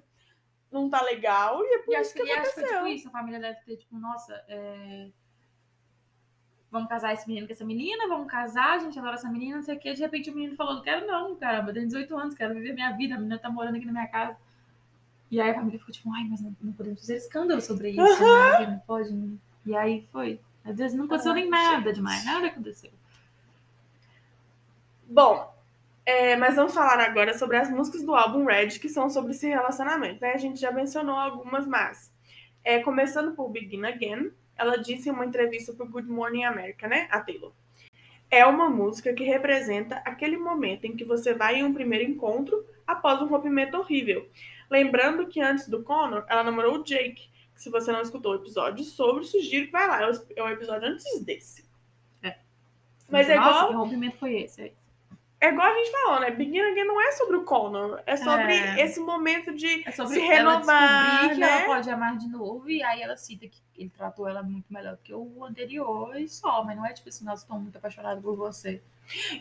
não 0.71 0.89
tá 0.89 1.03
legal, 1.03 1.65
e 1.65 1.75
é 1.75 1.79
por 1.79 1.95
E 1.95 2.01
isso 2.01 2.01
acho 2.01 2.15
que 2.15 2.23
que, 2.23 2.29
e 2.29 2.33
acho 2.33 2.43
que 2.43 2.55
foi 2.55 2.63
aconteceu. 2.65 2.85
tipo 2.85 2.89
isso. 2.97 3.09
A 3.09 3.11
família 3.11 3.41
deve 3.41 3.61
ter, 3.65 3.77
tipo, 3.77 3.97
nossa, 3.99 4.35
é, 4.49 5.09
vamos 6.71 6.89
casar 6.89 7.15
esse 7.15 7.27
menino 7.27 7.47
com 7.47 7.53
essa 7.53 7.65
menina, 7.65 8.09
vamos 8.09 8.31
casar, 8.31 8.77
a 8.77 8.79
gente 8.79 8.99
adora 8.99 9.15
essa 9.15 9.31
menina, 9.31 9.57
não 9.57 9.63
sei 9.63 9.77
o 9.77 9.79
quê. 9.79 9.93
De 9.95 10.01
repente 10.01 10.31
o 10.31 10.35
menino 10.35 10.57
falou, 10.57 10.75
não 10.75 10.83
quero 10.83 11.07
não, 11.07 11.37
caramba, 11.37 11.71
eu 11.71 11.75
tenho 11.75 11.87
18 11.87 12.17
anos, 12.17 12.35
quero 12.35 12.55
viver 12.55 12.75
minha 12.75 12.93
vida, 12.93 13.15
a 13.15 13.19
menina 13.19 13.39
tá 13.39 13.51
morando 13.51 13.77
aqui 13.77 13.87
na 13.87 13.93
minha 13.93 14.09
casa. 14.09 14.37
E 15.31 15.41
aí 15.41 15.51
a 15.51 15.55
família 15.55 15.79
ficou 15.79 15.93
tipo, 15.93 16.13
ai, 16.15 16.25
mas 16.25 16.41
não, 16.41 16.55
não 16.61 16.73
podemos 16.73 17.01
fazer 17.01 17.17
escândalo 17.17 17.61
sobre 17.61 17.91
isso, 17.91 18.03
né? 18.03 18.67
Não 18.67 18.79
pode. 18.81 19.13
né? 19.13 19.37
E 19.67 19.77
aí 19.77 20.07
foi. 20.11 20.41
Às 20.65 20.77
vezes 20.77 20.97
não 20.97 21.05
aconteceu 21.05 21.35
nem 21.35 21.49
nada 21.49 21.87
gente. 21.87 21.95
demais, 21.97 22.25
nada 22.25 22.47
aconteceu. 22.47 22.91
Bom, 25.07 25.55
é, 26.05 26.37
mas 26.37 26.57
vamos 26.57 26.73
falar 26.73 27.01
agora 27.01 27.37
sobre 27.37 27.57
as 27.57 27.71
músicas 27.71 28.03
do 28.03 28.15
álbum 28.15 28.45
Red, 28.45 28.69
que 28.79 28.89
são 28.89 29.11
sobre 29.11 29.33
esse 29.33 29.47
relacionamento. 29.47 30.21
Né? 30.21 30.33
A 30.33 30.39
gente 30.39 30.59
já 30.59 30.71
mencionou 30.73 31.17
algumas, 31.17 31.67
mas 31.67 32.11
é, 32.65 32.81
começando 32.81 33.35
por 33.35 33.51
Begin 33.51 33.85
Again, 33.85 34.31
ela 34.59 34.77
disse 34.77 35.09
em 35.09 35.13
uma 35.13 35.25
entrevista 35.25 35.73
para 35.73 35.87
Good 35.87 36.09
Morning 36.09 36.45
America, 36.45 36.87
né? 36.89 37.07
A 37.11 37.21
Taylor. 37.21 37.53
É 38.31 38.45
uma 38.45 38.69
música 38.69 39.13
que 39.15 39.25
representa 39.25 39.97
aquele 40.05 40.37
momento 40.37 40.85
em 40.85 40.95
que 40.97 41.05
você 41.05 41.33
vai 41.33 41.57
em 41.57 41.65
um 41.65 41.73
primeiro 41.73 42.05
encontro 42.11 42.67
após 42.87 43.23
um 43.23 43.27
rompimento 43.27 43.77
horrível. 43.79 44.29
Lembrando 44.71 45.27
que 45.29 45.41
antes 45.41 45.67
do 45.69 45.83
Connor, 45.83 46.25
ela 46.29 46.43
namorou 46.45 46.81
o 46.81 46.85
Jake. 46.85 47.31
Se 47.55 47.71
você 47.71 47.91
não 47.91 48.03
escutou 48.03 48.33
o 48.33 48.37
episódio 48.37 48.85
sobre, 48.85 49.25
sugiro 49.25 49.67
que 49.67 49.73
vai 49.73 49.87
lá. 49.87 50.03
É 50.03 50.11
o- 50.45 50.49
É 50.49 50.53
episódio 50.53 50.89
antes 50.89 51.21
desse. 51.23 51.67
Mas 53.11 53.31
é 53.31 53.37
nossa, 53.37 53.49
igual- 53.51 53.69
que 53.69 53.75
rompimento 53.75 54.17
foi 54.19 54.37
esse? 54.43 54.61
aí? 54.61 54.73
É 55.41 55.51
igual 55.51 55.69
a 55.69 55.75
gente 55.75 55.91
falou, 55.93 56.21
né? 56.21 56.31
Begin 56.33 56.61
Again 56.61 56.85
não 56.85 57.01
é 57.01 57.13
sobre 57.13 57.37
o 57.37 57.45
Connor. 57.45 58.01
É 58.05 58.17
sobre 58.17 58.55
É. 58.55 58.81
esse 58.85 58.99
momento 58.99 59.55
de 59.55 59.87
É 59.89 59.93
sobre 59.93 60.15
se 60.15 60.21
ela 60.33 60.53
renovar, 60.55 61.09
descobrir 61.11 61.35
que 61.35 61.41
né? 61.41 61.51
ela 61.59 61.67
pode 61.67 61.91
amar 61.91 62.17
de 62.17 62.29
novo 62.29 62.69
e 62.69 62.83
aí 62.83 63.03
ela 63.03 63.17
cita 63.17 63.47
que 63.47 63.61
ele 63.77 63.89
tratou 63.89 64.27
ela 64.29 64.43
muito 64.43 64.67
melhor 64.73 64.97
do 64.97 65.03
que 65.03 65.15
o 65.15 65.45
anterior 65.45 66.19
e 66.19 66.29
só, 66.29 66.65
mas 66.65 66.77
não 66.77 66.85
é 66.85 66.93
tipo 66.93 67.09
assim, 67.09 67.25
nossa, 67.25 67.45
estou 67.45 67.59
muito 67.59 67.79
apaixonada 67.79 68.21
por 68.21 68.37
você. 68.37 68.83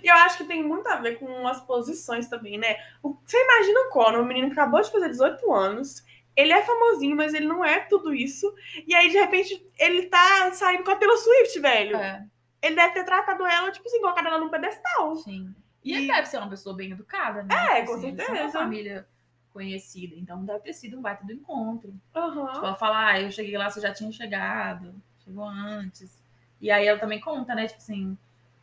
E 0.04 0.08
eu 0.08 0.16
acho 0.18 0.38
que 0.38 0.44
tem 0.46 0.64
muito 0.64 0.88
a 0.88 0.98
ver 0.98 1.18
com 1.18 1.48
as 1.48 1.60
posições 1.62 2.28
também, 2.28 2.60
né? 2.60 2.78
Você 3.02 3.44
imagina 3.44 3.80
o 3.82 3.90
Connor, 3.90 4.22
o 4.22 4.26
menino 4.26 4.48
que 4.48 4.54
acabou 4.60 4.82
de 4.82 4.92
fazer 4.92 5.10
18 5.10 5.52
anos. 5.52 6.06
Ele 6.36 6.54
é 6.54 6.62
famosinho, 6.62 7.16
mas 7.16 7.34
ele 7.34 7.48
não 7.48 7.66
é 7.66 7.80
tudo 7.80 8.14
isso. 8.14 8.54
E 8.86 8.94
aí, 8.94 9.10
de 9.10 9.18
repente, 9.18 9.66
ele 9.80 10.04
tá 10.06 10.52
saindo 10.54 10.84
com 10.84 10.92
a 10.92 10.96
Taylor 10.96 11.18
Swift, 11.18 11.60
velho. 11.60 11.98
É, 11.98 12.24
Ele 12.62 12.76
deve 12.76 12.94
ter 12.94 13.04
tratado 13.04 13.44
ela, 13.46 13.72
tipo 13.72 13.88
assim, 13.88 14.00
colocado 14.00 14.28
ela 14.28 14.38
num 14.38 14.48
pedestal. 14.50 15.16
sim. 15.16 15.54
E, 15.88 15.94
ele 15.94 16.08
deve 16.08 16.28
ser 16.28 16.38
uma 16.38 16.50
pessoa 16.50 16.76
bem 16.76 16.92
educada, 16.92 17.44
né? 17.44 17.80
É, 17.80 17.86
com 17.86 17.94
assim, 17.94 18.16
certeza. 18.16 18.32
uma 18.32 18.52
família 18.52 19.08
conhecida, 19.54 20.16
então 20.16 20.46
deve 20.46 20.60
ter 20.60 20.74
sido 20.74 20.98
um 20.98 21.02
baita 21.02 21.26
do 21.26 21.34
encontro. 21.34 21.94
Aham. 22.16 22.54
Tipo, 22.54 22.66
ela 22.66 22.76
fala, 22.76 23.08
ah, 23.08 23.22
eu 23.22 23.32
cheguei 23.32 23.58
lá, 23.58 23.70
você 23.70 23.82
já 23.82 23.94
tinha 23.94 24.12
chegado, 24.12 24.94
chegou 25.24 25.46
antes. 25.46 26.22
E 26.62 26.70
aí 26.70 26.88
ela 26.88 27.00
também 27.00 27.20
conta, 27.20 27.56
né? 27.56 27.68
Tipo 27.68 27.80
assim, 27.80 28.18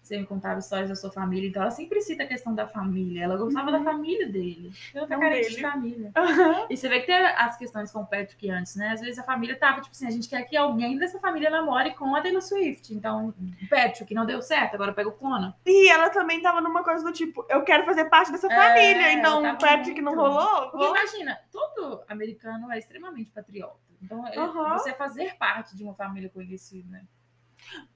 você 0.07 0.19
me 0.19 0.27
contava 0.27 0.59
histórias 0.59 0.89
da 0.91 0.95
sua 0.95 1.11
família, 1.11 1.49
então 1.49 1.63
ela 1.63 1.71
sempre 1.71 2.01
cita 2.03 2.23
a 2.25 2.27
questão 2.27 2.55
da 2.55 2.67
família. 2.69 3.25
Ela 3.25 3.37
gostava 3.37 3.71
Uhum. 3.71 3.79
da 3.79 3.91
família 3.91 4.29
dele. 4.29 4.71
Ela 4.95 5.07
tá 5.07 5.15
Não 5.15 5.21
carente 5.23 5.43
dele. 5.49 5.55
de 5.57 5.61
família. 5.63 6.13
Aham. 6.15 6.67
E 6.69 6.77
você 6.77 6.89
vê 6.89 7.01
que 7.01 7.07
tem 7.07 7.17
as 7.17 7.57
questões 7.57 7.91
com 7.91 8.01
o 8.01 8.07
Patrick 8.07 8.51
antes, 8.51 8.77
né? 8.77 8.91
Às 8.91 9.01
vezes 9.01 9.19
a 9.19 9.23
família 9.23 9.59
tava, 9.59 9.81
tipo 9.81 9.93
assim, 9.93 10.07
a 10.07 10.11
gente 10.11 10.29
quer 10.29 10.43
que 10.45 10.57
alguém 10.57 10.99
dessa 10.99 11.19
família 11.19 11.49
namore 11.51 11.95
com 11.95 12.15
a 12.15 12.21
Taylor 12.21 12.43
Swift. 12.43 12.93
Então, 12.95 13.29
o 13.63 13.69
Patrick 13.69 14.13
não 14.15 14.27
deu 14.27 14.43
certo, 14.43 14.75
agora 14.75 14.93
pega 14.93 15.09
o 15.09 15.13
Conan. 15.13 15.55
E 15.65 15.89
ela 15.91 16.11
também 16.11 16.43
tava 16.43 16.61
numa 16.61 16.85
coisa 16.85 17.03
do 17.03 17.13
tipo, 17.13 17.45
eu 17.49 17.63
quero 17.63 17.85
fazer 17.85 18.05
parte 18.07 18.31
dessa 18.31 18.47
É, 18.53 18.55
família. 18.55 19.13
Então, 19.15 19.57
Patrick 19.57 20.01
não 20.03 20.15
muito. 20.15 20.27
rolou. 20.31 20.71
Porque 20.71 20.87
vou- 20.87 20.97
imagina, 20.97 21.39
todo 21.51 22.03
americano 22.09 22.71
é 22.71 22.79
extremamente 22.79 23.31
patriota. 23.31 23.79
Então, 24.03 24.23
Aham. 24.37 24.77
você 24.77 24.93
fazer 24.93 25.35
parte 25.39 25.75
de 25.75 25.83
uma 25.83 25.95
família 25.95 26.29
conhecida, 26.29 26.87
né? 26.91 27.05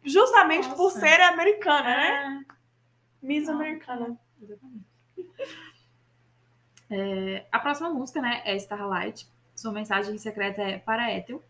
Justamente 0.05 0.69
por 0.71 0.85
Nossa. 0.85 1.01
ser 1.01 1.21
americana, 1.21 1.83
né? 1.97 2.45
É, 2.51 3.27
Miss 3.27 3.49
Ah. 3.49 3.53
Americana. 3.53 4.19
exatamente. 4.43 4.85
É, 6.91 7.47
a 7.53 7.59
próxima 7.59 7.91
música, 7.91 8.21
né, 8.23 8.43
é 8.45 8.57
Starlight. 8.57 9.29
Sua 9.55 9.73
mensagem 9.73 10.17
secreta 10.19 10.63
é 10.63 10.79
para 10.79 11.13
Ethel. 11.15 11.43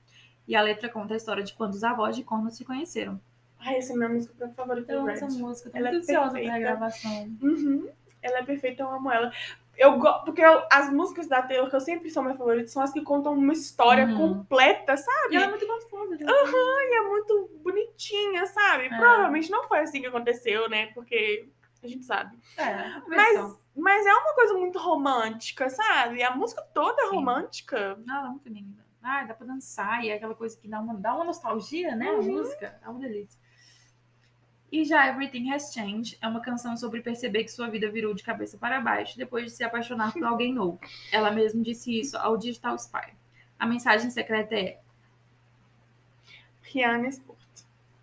E 0.46 0.56
a 0.56 0.62
letra 0.62 0.88
conta 0.88 1.14
a 1.14 1.16
história 1.16 1.44
de 1.44 1.52
quando 1.52 1.74
os 1.74 1.84
avós 1.84 2.16
de 2.16 2.24
Corno 2.24 2.50
se 2.50 2.64
conheceram. 2.64 3.20
Ai, 3.58 3.76
essa 3.76 3.92
é 3.92 3.96
minha 3.96 4.08
música 4.08 4.48
favorita 4.56 4.92
Então, 4.92 5.04
Red. 5.04 5.12
essa 5.12 5.26
música, 5.28 5.70
tô 5.70 5.76
Ela 5.76 5.90
muito 5.90 6.00
é 6.10 6.12
ansiosa 6.14 6.30
pra 6.30 6.40
perfeita. 6.40 6.58
gravação. 6.58 7.36
Uhum. 7.42 7.88
Ela 8.22 8.38
é 8.38 8.42
perfeita, 8.44 8.82
eu 8.82 8.90
amo 8.90 9.10
ela. 9.12 9.30
Eu. 9.78 9.98
Porque 10.24 10.42
eu- 10.42 10.62
as 10.70 10.92
músicas 10.92 11.28
da 11.28 11.40
Taylor, 11.40 11.70
que 11.70 11.76
eu 11.76 11.80
sempre 11.80 12.10
são 12.10 12.22
minhas 12.22 12.36
favoritas, 12.36 12.72
são 12.72 12.82
as 12.82 12.92
que 12.92 13.00
contam 13.00 13.32
uma 13.32 13.52
história 13.52 14.04
Uhum. 14.06 14.16
completa, 14.16 14.96
sabe? 14.96 15.34
E 15.34 15.36
ela 15.36 15.46
é 15.46 15.48
muito 15.50 15.66
gostosa. 15.66 16.16
né? 16.16 16.18
E 16.20 16.96
é 16.98 17.02
muito 17.08 17.50
bonitinha, 17.62 18.44
sabe? 18.46 18.86
É. 18.86 18.88
Provavelmente 18.88 19.50
não 19.50 19.64
foi 19.68 19.78
assim 19.80 20.00
que 20.00 20.06
aconteceu, 20.08 20.68
né? 20.68 20.86
Porque 20.94 21.48
a 21.82 21.86
gente 21.86 22.04
sabe. 22.04 22.36
É, 22.56 23.00
Mas, 23.06 23.56
mas 23.76 24.04
é 24.06 24.12
uma 24.12 24.34
coisa 24.34 24.54
muito 24.54 24.78
romântica, 24.80 25.70
sabe? 25.70 26.22
A 26.24 26.34
música 26.34 26.60
toda 26.74 27.00
é 27.02 27.06
Sim. 27.06 27.14
romântica. 27.14 27.98
Não, 28.04 28.16
ela 28.18 28.26
é 28.26 28.30
muito 28.30 28.48
linda. 28.48 28.84
Ah, 29.02 29.22
dá 29.24 29.32
pra 29.32 29.46
dançar. 29.46 30.04
E 30.04 30.10
é 30.10 30.14
aquela 30.14 30.34
coisa 30.34 30.58
que 30.58 30.68
dá 30.68 30.80
uma, 30.80 30.92
dá 30.94 31.14
uma 31.14 31.24
nostalgia, 31.24 31.94
né? 31.94 32.08
A 32.08 32.12
Uhum. 32.14 32.22
música. 32.32 32.78
É 32.84 32.88
uma 32.88 32.98
delícia. 32.98 33.38
E 34.70 34.84
já 34.84 35.08
Everything 35.08 35.50
Has 35.50 35.72
Changed 35.72 36.18
é 36.20 36.28
uma 36.28 36.40
canção 36.40 36.76
sobre 36.76 37.00
perceber 37.00 37.44
que 37.44 37.50
sua 37.50 37.68
vida 37.68 37.90
virou 37.90 38.12
de 38.12 38.22
cabeça 38.22 38.58
para 38.58 38.80
baixo 38.80 39.16
depois 39.16 39.46
de 39.46 39.50
se 39.50 39.64
apaixonar 39.64 40.12
por 40.12 40.24
alguém 40.24 40.52
novo. 40.52 40.78
Ela 41.10 41.30
mesma 41.30 41.62
disse 41.62 41.98
isso 41.98 42.16
ao 42.18 42.36
Digital 42.36 42.76
Spy. 42.76 43.14
A 43.58 43.66
mensagem 43.66 44.10
secreta 44.10 44.54
é 44.54 44.78
Rihanna 46.62 47.08
Sport. 47.08 47.38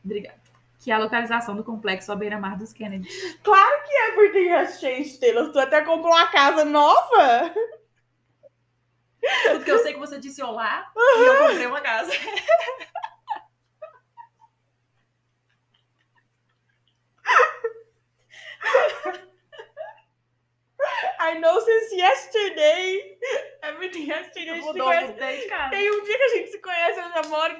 Obrigada. 0.03 0.43
Que 0.79 0.91
é 0.91 0.93
a 0.95 0.99
localização 0.99 1.55
do 1.55 1.63
complexo 1.63 2.11
à 2.11 2.15
beira-mar 2.15 2.57
dos 2.57 2.73
Kennedy. 2.73 3.07
Claro 3.43 3.83
que 3.85 3.93
Everything 4.11 4.49
Has 4.49 4.79
Changed, 4.79 5.19
Taylor. 5.19 5.51
Tu 5.51 5.59
até 5.59 5.81
comprou 5.81 6.13
uma 6.13 6.27
casa 6.27 6.65
nova? 6.65 7.53
Tudo 9.43 9.65
que 9.65 9.71
eu 9.71 9.79
sei 9.79 9.93
que 9.93 9.99
você 9.99 10.19
disse 10.19 10.43
olá 10.43 10.91
e 10.95 11.27
eu 11.27 11.47
comprei 11.47 11.65
uma 11.65 11.81
casa. 11.81 12.11
Ai, 18.54 18.54
I 21.19 21.39
know 21.39 21.59
since 21.59 21.95
yesterday. 21.95 23.17
Everything 23.63 24.07
yesterday. 24.07 24.51
A 24.51 24.55
gente 24.55 24.63
se 24.63 24.67
Mudou 24.67 24.87
conhece. 24.87 25.13
Tem 25.69 25.91
um 25.91 26.03
dia 26.03 26.17
que 26.17 26.23
a 26.23 26.29
gente 26.29 26.51
se 26.51 26.59
conhece, 26.59 26.99
eu 26.99 27.09
já 27.09 27.23
moro. 27.29 27.55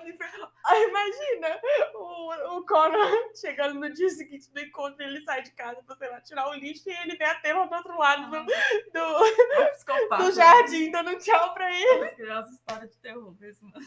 Ai, 0.66 0.84
imagina 0.84 1.60
o, 1.96 2.58
o 2.58 2.66
Conor 2.66 3.32
chegando 3.36 3.80
no 3.80 3.92
dia 3.92 4.10
seguinte 4.10 4.52
do 4.52 4.60
encontro, 4.60 5.02
ele 5.04 5.22
sai 5.22 5.42
de 5.42 5.52
casa 5.52 5.82
pra, 5.84 5.96
sei 5.96 6.10
lá, 6.10 6.22
tirar 6.22 6.50
o 6.50 6.54
lixo 6.54 6.90
e 6.90 6.94
ele 6.94 7.16
vê 7.16 7.26
a 7.26 7.36
tela 7.36 7.66
do 7.66 7.76
outro 7.76 7.98
lado 7.98 8.30
do, 8.30 8.46
do, 8.46 9.72
Psicopata. 9.72 10.24
do 10.24 10.32
jardim, 10.32 10.92
dando 10.92 11.18
tchau 11.18 11.54
pra 11.54 11.74
ele. 11.74 12.06
As 12.06 12.14
crianças 12.16 12.54
história 12.54 12.88
de 12.88 12.98
terror 12.98 13.36
mesmo. 13.40 13.72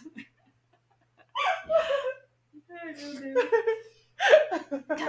Ai, 2.70 2.92
meu 2.94 3.14
Deus. 3.14 3.97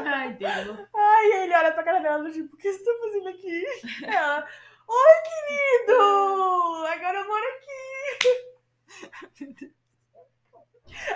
Ai, 0.06 0.34
Deus. 0.34 0.88
Ai, 0.94 1.32
ele 1.44 1.56
olha 1.56 1.72
pra 1.72 1.84
cara 1.84 2.00
dela, 2.00 2.32
tipo, 2.32 2.56
o 2.56 2.58
que 2.58 2.72
você 2.72 2.84
tá 2.84 2.92
fazendo 3.00 3.30
aqui? 3.30 3.66
Ela, 4.04 4.48
oi, 4.88 5.16
querido! 5.24 6.86
Agora 6.88 7.20
eu 7.20 7.28
moro 7.28 7.46
aqui. 7.56 8.50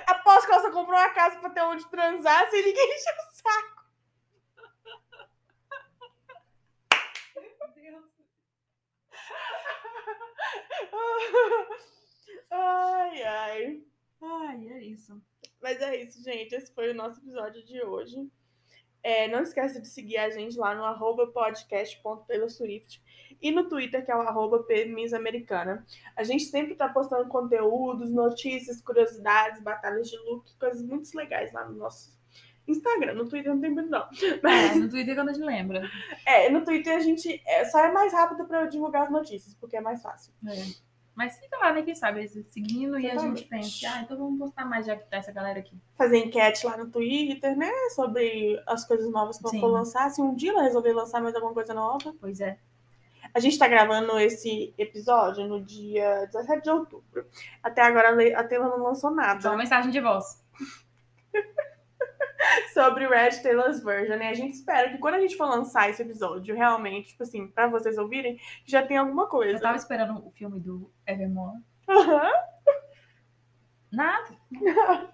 Aposto 0.07 0.45
que 0.47 0.53
ela 0.53 0.61
só 0.61 0.71
comprou 0.71 0.97
uma 0.97 1.09
casa 1.09 1.39
pra 1.39 1.49
ter 1.49 1.61
onde 1.61 1.89
transar 1.89 2.49
sem 2.49 2.63
ninguém 2.63 2.95
encher 2.95 3.13
o 3.13 3.31
saco. 3.35 3.83
Ai, 12.51 13.23
ai. 13.23 13.83
Ai, 14.21 14.67
é 14.69 14.79
isso. 14.83 15.21
Mas 15.63 15.81
é 15.81 15.95
isso, 15.95 16.21
gente. 16.21 16.53
Esse 16.53 16.73
foi 16.73 16.91
o 16.91 16.93
nosso 16.93 17.21
episódio 17.21 17.63
de 17.63 17.81
hoje. 17.81 18.29
É, 19.01 19.29
não 19.29 19.41
esqueça 19.41 19.79
de 19.79 19.87
seguir 19.87 20.17
a 20.17 20.29
gente 20.29 20.57
lá 20.57 20.75
no 20.75 20.83
arroba 20.83 21.27
podcast.peloswift 21.27 23.01
e 23.41 23.49
no 23.49 23.67
Twitter, 23.69 24.03
que 24.03 24.11
é 24.11 24.15
o 24.15 24.21
arroba 24.21 24.65
Americana. 25.15 25.85
A 26.17 26.23
gente 26.23 26.43
sempre 26.45 26.75
tá 26.75 26.89
postando 26.89 27.29
conteúdos, 27.29 28.11
notícias, 28.11 28.81
curiosidades, 28.81 29.61
batalhas 29.61 30.09
de 30.09 30.17
look, 30.17 30.53
coisas 30.59 30.81
muito 30.81 31.09
legais 31.15 31.53
lá 31.53 31.65
no 31.65 31.77
nosso 31.77 32.13
Instagram. 32.67 33.13
No 33.13 33.29
Twitter 33.29 33.53
não 33.53 33.61
tem 33.61 33.71
muito, 33.71 33.89
não. 33.89 34.07
É, 34.49 34.75
no 34.75 34.89
Twitter 34.89 35.15
quando 35.15 35.29
a 35.29 35.33
gente 35.33 35.45
lembra. 35.45 35.89
É, 36.25 36.49
no 36.49 36.63
Twitter 36.63 36.95
a 36.95 36.99
gente 36.99 37.41
é, 37.45 37.63
só 37.65 37.79
é 37.79 37.91
mais 37.91 38.11
rápido 38.11 38.53
eu 38.53 38.67
divulgar 38.67 39.03
as 39.03 39.11
notícias, 39.11 39.53
porque 39.55 39.77
é 39.77 39.81
mais 39.81 40.01
fácil. 40.01 40.33
É. 40.45 40.92
Mas 41.15 41.37
fica 41.37 41.57
lá, 41.57 41.71
né? 41.71 41.83
Quem 41.83 41.93
sabe, 41.93 42.27
seguindo 42.49 42.99
e 42.99 43.09
a 43.09 43.17
gente 43.17 43.45
pensa, 43.45 43.87
ah, 43.87 44.01
então 44.01 44.17
vamos 44.17 44.39
postar 44.39 44.65
mais 44.65 44.85
já 44.85 44.95
que 44.95 45.05
tá 45.05 45.17
essa 45.17 45.31
galera 45.31 45.59
aqui. 45.59 45.77
Fazer 45.95 46.17
enquete 46.17 46.65
lá 46.65 46.75
no 46.75 46.89
Twitter, 46.89 47.55
né? 47.55 47.71
Sobre 47.95 48.61
as 48.65 48.85
coisas 48.85 49.11
novas 49.11 49.37
que 49.37 49.45
eu 49.45 49.59
for 49.59 49.67
lançar. 49.67 50.09
Se 50.09 50.21
um 50.21 50.33
dia 50.33 50.51
ela 50.51 50.63
resolver 50.63 50.91
lançar 50.93 51.21
mais 51.21 51.35
alguma 51.35 51.53
coisa 51.53 51.73
nova. 51.73 52.15
Pois 52.19 52.41
é. 52.41 52.57
A 53.33 53.39
gente 53.39 53.57
tá 53.57 53.67
gravando 53.67 54.19
esse 54.19 54.73
episódio 54.77 55.47
no 55.47 55.63
dia 55.63 56.25
17 56.31 56.63
de 56.63 56.69
outubro. 56.69 57.25
Até 57.61 57.81
agora 57.81 58.09
a 58.39 58.43
Taylor 58.43 58.69
não 58.69 58.83
lançou 58.83 59.09
Só 59.09 59.11
nada 59.11 59.49
uma 59.49 59.57
mensagem 59.57 59.91
de 59.91 59.99
voz. 59.99 60.43
sobre 62.73 63.07
Red 63.07 63.41
Taylor's 63.41 63.83
Version. 63.83 64.15
E 64.17 64.27
a 64.27 64.33
gente 64.33 64.53
espera 64.53 64.89
que 64.89 64.97
quando 64.97 65.15
a 65.15 65.19
gente 65.19 65.35
for 65.37 65.45
lançar 65.47 65.89
esse 65.89 66.01
episódio, 66.01 66.55
realmente, 66.55 67.09
tipo 67.09 67.23
assim, 67.23 67.47
pra 67.47 67.67
vocês 67.67 67.97
ouvirem, 67.97 68.39
já 68.65 68.85
tem 68.85 68.97
alguma 68.97 69.27
coisa. 69.27 69.57
Eu 69.57 69.61
tava 69.61 69.77
esperando 69.77 70.25
o 70.25 70.31
filme 70.31 70.59
do 70.59 70.91
Evermore. 71.07 71.59
Aham. 71.89 72.31
Nada. 73.91 74.37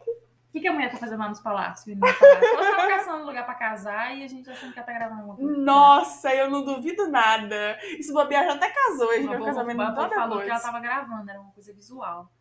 O 0.50 0.52
que, 0.52 0.62
que 0.62 0.68
a 0.68 0.74
mulher 0.74 0.89
tá 0.89 0.98
fazendo 0.98 1.20
lá 1.20 1.30
nos 1.30 1.39
palácios? 1.42 1.96
Ela 1.96 2.72
tava 2.76 2.88
caçando 2.88 3.22
um 3.22 3.26
lugar 3.28 3.46
pra 3.46 3.54
casar 3.54 4.18
e 4.18 4.24
a 4.24 4.28
gente 4.28 4.50
achando 4.50 4.74
que 4.74 4.80
ela 4.80 4.86
tá 4.88 4.94
gravando 4.94 5.24
uma 5.26 5.36
coisa. 5.36 5.58
Nossa, 5.60 6.34
eu 6.34 6.50
não 6.50 6.65
duvido 6.65 7.08
nada. 7.08 7.78
Se 8.02 8.12
bobear, 8.12 8.46
já 8.46 8.54
até 8.56 8.68
casou. 8.72 9.12
A 9.12 9.18
gente 9.18 9.28
boa- 9.28 9.46
casamento 9.46 9.78
só 9.80 9.94
falou 9.94 10.10
que 10.10 10.15
ela 10.15 10.28
depois. 10.39 10.62
tava 10.63 10.80
gravando, 10.80 11.30
era 11.30 11.39
uma 11.39 11.52
coisa 11.52 11.72
visual. 11.72 12.32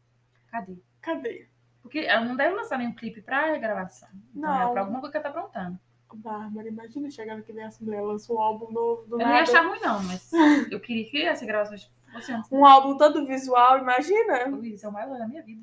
Cadê? 0.51 0.79
Cadê? 1.03 1.51
Porque 1.88 2.01
ela 2.01 2.24
não 2.24 2.37
deve 2.37 2.55
lançar 2.55 2.77
nenhum 2.79 2.92
clipe 2.94 3.22
pra 3.22 3.57
gravação. 3.57 4.09
Então 4.37 4.42
Não. 4.51 4.68
é 4.68 4.72
pra 4.72 4.81
alguma 4.83 5.01
coisa 5.01 5.11
que 5.12 5.16
ela 5.16 5.33
tá 5.33 5.38
aprontando. 5.40 5.79
Bárbara, 6.14 6.68
imagina 6.68 7.11
chegando 7.11 7.42
que 7.42 7.53
vem 7.53 7.64
essa 7.64 7.83
mulher, 7.85 8.01
lança 8.03 8.33
um 8.33 8.38
álbum 8.40 8.70
novo 8.72 9.03
do 9.07 9.14
Eu 9.14 9.18
não 9.18 9.27
ia 9.27 9.40
nada. 9.40 9.42
achar 9.42 9.66
ruim, 9.66 9.81
não, 9.81 10.03
mas 10.05 10.31
eu 10.72 10.81
queria 10.81 11.11
que 11.11 11.22
essa 11.22 11.44
gravação 11.46 11.77
fosse 12.12 12.33
antes. 12.33 12.51
Um 12.53 12.64
álbum 12.64 12.96
todo 12.96 13.27
visual, 13.27 13.79
imagina. 13.79 14.46
Luiz, 14.48 14.83
é 14.85 14.88
o 14.88 14.92
maior 14.92 15.18
da 15.18 15.27
minha 15.27 15.42
vida. 15.42 15.62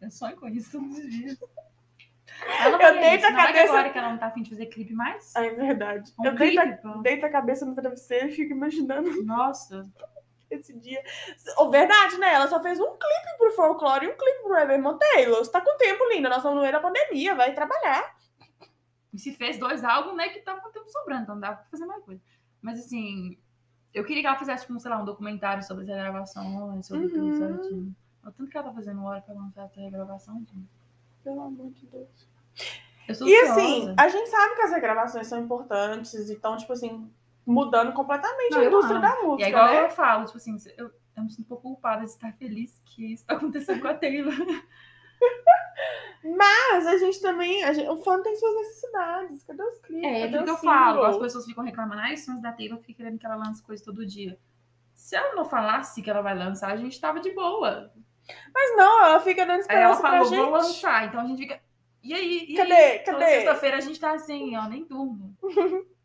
Eu 0.00 0.10
sonho 0.10 0.36
com 0.36 0.48
isso 0.48 0.72
todos 0.72 0.98
os 0.98 1.08
dias. 1.10 1.38
Ela 2.60 2.78
não 2.78 2.80
Eu 2.82 2.94
deito 3.00 3.16
isso, 3.16 3.26
a 3.26 3.30
não 3.30 3.40
é 3.40 3.46
que 3.46 3.52
cabeça- 3.54 3.72
agora 3.72 3.90
que 3.90 3.98
ela 3.98 4.10
não 4.10 4.18
tá 4.18 4.26
afim 4.26 4.42
de 4.42 4.50
fazer 4.50 4.66
clipe 4.66 4.92
mais. 4.92 5.34
É 5.36 5.50
verdade. 5.50 6.12
Um 6.18 6.24
eu 6.26 6.34
deito 6.34 6.60
a, 6.60 6.64
deito 7.02 7.26
a 7.26 7.30
cabeça 7.30 7.64
no 7.64 7.74
travesseiro 7.74 8.28
e 8.28 8.32
fico 8.32 8.52
imaginando 8.52 9.22
Nossa, 9.24 9.84
esse 10.50 10.72
dia. 10.78 11.02
Oh, 11.58 11.70
verdade, 11.70 12.18
né? 12.18 12.32
Ela 12.34 12.48
só 12.48 12.60
fez 12.62 12.78
um 12.80 12.84
clipe 12.96 13.38
pro 13.38 13.52
folclore 13.52 14.06
e 14.06 14.08
um 14.08 14.16
clipe 14.16 14.42
pro 14.42 14.56
Evermore 14.58 14.98
Taylor. 14.98 15.38
Você 15.38 15.50
tá 15.50 15.60
com 15.60 15.76
tempo, 15.76 16.04
linda. 16.08 16.28
Nós 16.28 16.38
estamos 16.38 16.56
no 16.56 16.62
meio 16.62 16.72
da 16.72 16.80
pandemia, 16.80 17.34
vai 17.34 17.54
trabalhar. 17.54 18.16
E 19.12 19.18
se 19.18 19.32
fez 19.32 19.58
dois 19.58 19.82
álbuns, 19.82 20.16
né, 20.16 20.28
que 20.28 20.40
tava 20.40 20.60
com 20.60 20.70
tempo 20.70 20.90
sobrando, 20.90 21.22
então 21.22 21.40
dava 21.40 21.56
pra 21.56 21.66
fazer 21.70 21.86
mais 21.86 22.04
coisa. 22.04 22.20
Mas 22.60 22.78
assim, 22.80 23.38
eu 23.94 24.04
queria 24.04 24.22
que 24.22 24.26
ela 24.26 24.36
fizesse, 24.38 24.66
tipo, 24.66 24.78
sei 24.78 24.90
lá, 24.90 24.98
um 25.00 25.04
documentário 25.04 25.62
sobre 25.62 25.84
essa 25.84 25.94
gravação, 25.94 26.82
sobre 26.82 27.08
tudo 27.08 27.24
Uhum. 27.24 27.36
certinho. 27.36 27.96
O 28.24 28.30
tanto 28.32 28.50
que 28.50 28.56
ela 28.58 28.68
tá 28.68 28.74
fazendo 28.74 29.02
hora 29.04 29.20
pra 29.22 29.34
lançar 29.34 29.64
essa 29.66 29.80
regravação, 29.80 30.34
gente. 30.40 30.68
Pelo 31.24 31.40
amor 31.42 31.70
de 31.70 31.86
Deus. 31.86 32.28
E 33.08 33.12
ansiosa. 33.12 33.52
assim, 33.52 33.94
a 33.96 34.08
gente 34.08 34.28
sabe 34.28 34.54
que 34.56 34.62
as 34.62 34.72
regravações 34.72 35.26
são 35.28 35.38
importantes 35.40 36.12
e 36.28 36.32
estão, 36.34 36.56
tipo 36.56 36.72
assim, 36.72 37.10
mudando 37.46 37.92
completamente 37.92 38.50
Não, 38.52 38.60
a 38.60 38.64
indústria 38.64 38.98
da 39.00 39.10
E 39.20 39.22
música, 39.22 39.46
é 39.46 39.48
igual 39.50 39.66
né? 39.66 39.84
eu 39.84 39.90
falo, 39.90 40.24
tipo 40.24 40.36
assim, 40.36 40.56
eu, 40.76 40.90
eu 41.16 41.22
me 41.22 41.30
sinto 41.30 41.44
um 41.44 41.48
pouco 41.48 41.62
culpada 41.62 42.00
de 42.04 42.10
estar 42.10 42.32
feliz 42.34 42.80
que 42.84 43.12
isso 43.12 43.24
tá 43.26 43.34
acontecendo 43.34 43.80
com 43.80 43.88
a 43.88 43.94
Taylor. 43.94 44.34
Mas 46.24 46.86
a 46.86 46.96
gente 46.98 47.20
também. 47.20 47.62
a 47.62 47.72
gente- 47.72 47.88
o 47.88 47.96
fã 48.02 48.20
tem 48.20 48.34
suas 48.36 48.54
necessidades. 48.56 49.44
Cadê 49.44 49.62
os 49.62 49.78
clipes? 49.78 50.04
É, 50.04 50.20
é 50.20 50.24
aquilo 50.24 50.44
que 50.44 50.50
eu 50.50 50.56
falo. 50.56 51.04
As 51.04 51.16
pessoas 51.18 51.44
ficam 51.46 51.62
reclamando, 51.64 52.00
ah, 52.02 52.12
os 52.12 52.24
fãs 52.24 52.40
da 52.42 52.52
Taylor 52.52 52.78
ficam 52.80 52.94
querendo 52.96 53.18
que 53.18 53.26
ela 53.26 53.36
lance 53.36 53.62
coisa 53.62 53.84
todo 53.84 54.04
dia. 54.04 54.38
Se 54.94 55.14
ela 55.14 55.34
não 55.34 55.44
falasse 55.44 56.02
que 56.02 56.10
ela 56.10 56.22
vai 56.22 56.36
lançar, 56.36 56.72
a 56.72 56.76
gente 56.76 57.00
tava 57.00 57.20
de 57.20 57.30
boa. 57.32 57.92
Mas 58.52 58.76
não, 58.76 59.04
ela 59.04 59.20
fica 59.20 59.42
dando 59.46 59.52
ela 59.52 59.60
esperança 59.60 60.00
pra 60.00 60.10
falou, 60.10 60.24
gente. 60.26 60.38
vou 60.40 60.50
lançar. 60.50 61.06
Então 61.06 61.20
a 61.20 61.24
gente 61.26 61.38
fica. 61.38 61.60
E 62.02 62.12
aí? 62.14 62.46
E 62.48 62.54
Cadê? 62.56 62.72
aí? 62.72 62.98
Toda 63.00 63.18
Cadê? 63.18 63.30
sexta-feira 63.32 63.76
a 63.76 63.80
gente 63.80 64.00
tá 64.00 64.12
assim, 64.12 64.56
ó, 64.56 64.68
nem 64.68 64.84
durmo. 64.84 65.36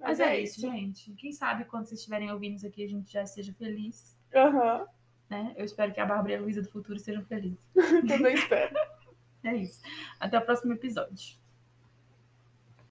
Mas 0.00 0.20
é 0.20 0.40
isso, 0.40 0.60
gente. 0.60 1.12
Quem 1.14 1.32
sabe 1.32 1.64
quando 1.64 1.86
vocês 1.86 2.00
estiverem 2.00 2.30
ouvindo 2.30 2.56
isso 2.56 2.66
aqui, 2.66 2.84
a 2.84 2.88
gente 2.88 3.12
já 3.12 3.26
seja 3.26 3.52
feliz. 3.52 4.16
Aham, 4.34 4.86
Né? 5.28 5.54
Eu 5.56 5.64
espero 5.64 5.92
que 5.92 6.00
a 6.00 6.06
Bárbara 6.06 6.32
e 6.32 6.36
a 6.36 6.40
Luísa 6.40 6.62
do 6.62 6.70
futuro 6.70 6.98
sejam 6.98 7.24
felizes. 7.24 7.68
também 8.06 8.34
espero. 8.34 8.74
É 9.44 9.54
isso. 9.54 9.80
Até 10.18 10.36
o 10.36 10.44
próximo 10.44 10.72
episódio. 10.72 11.38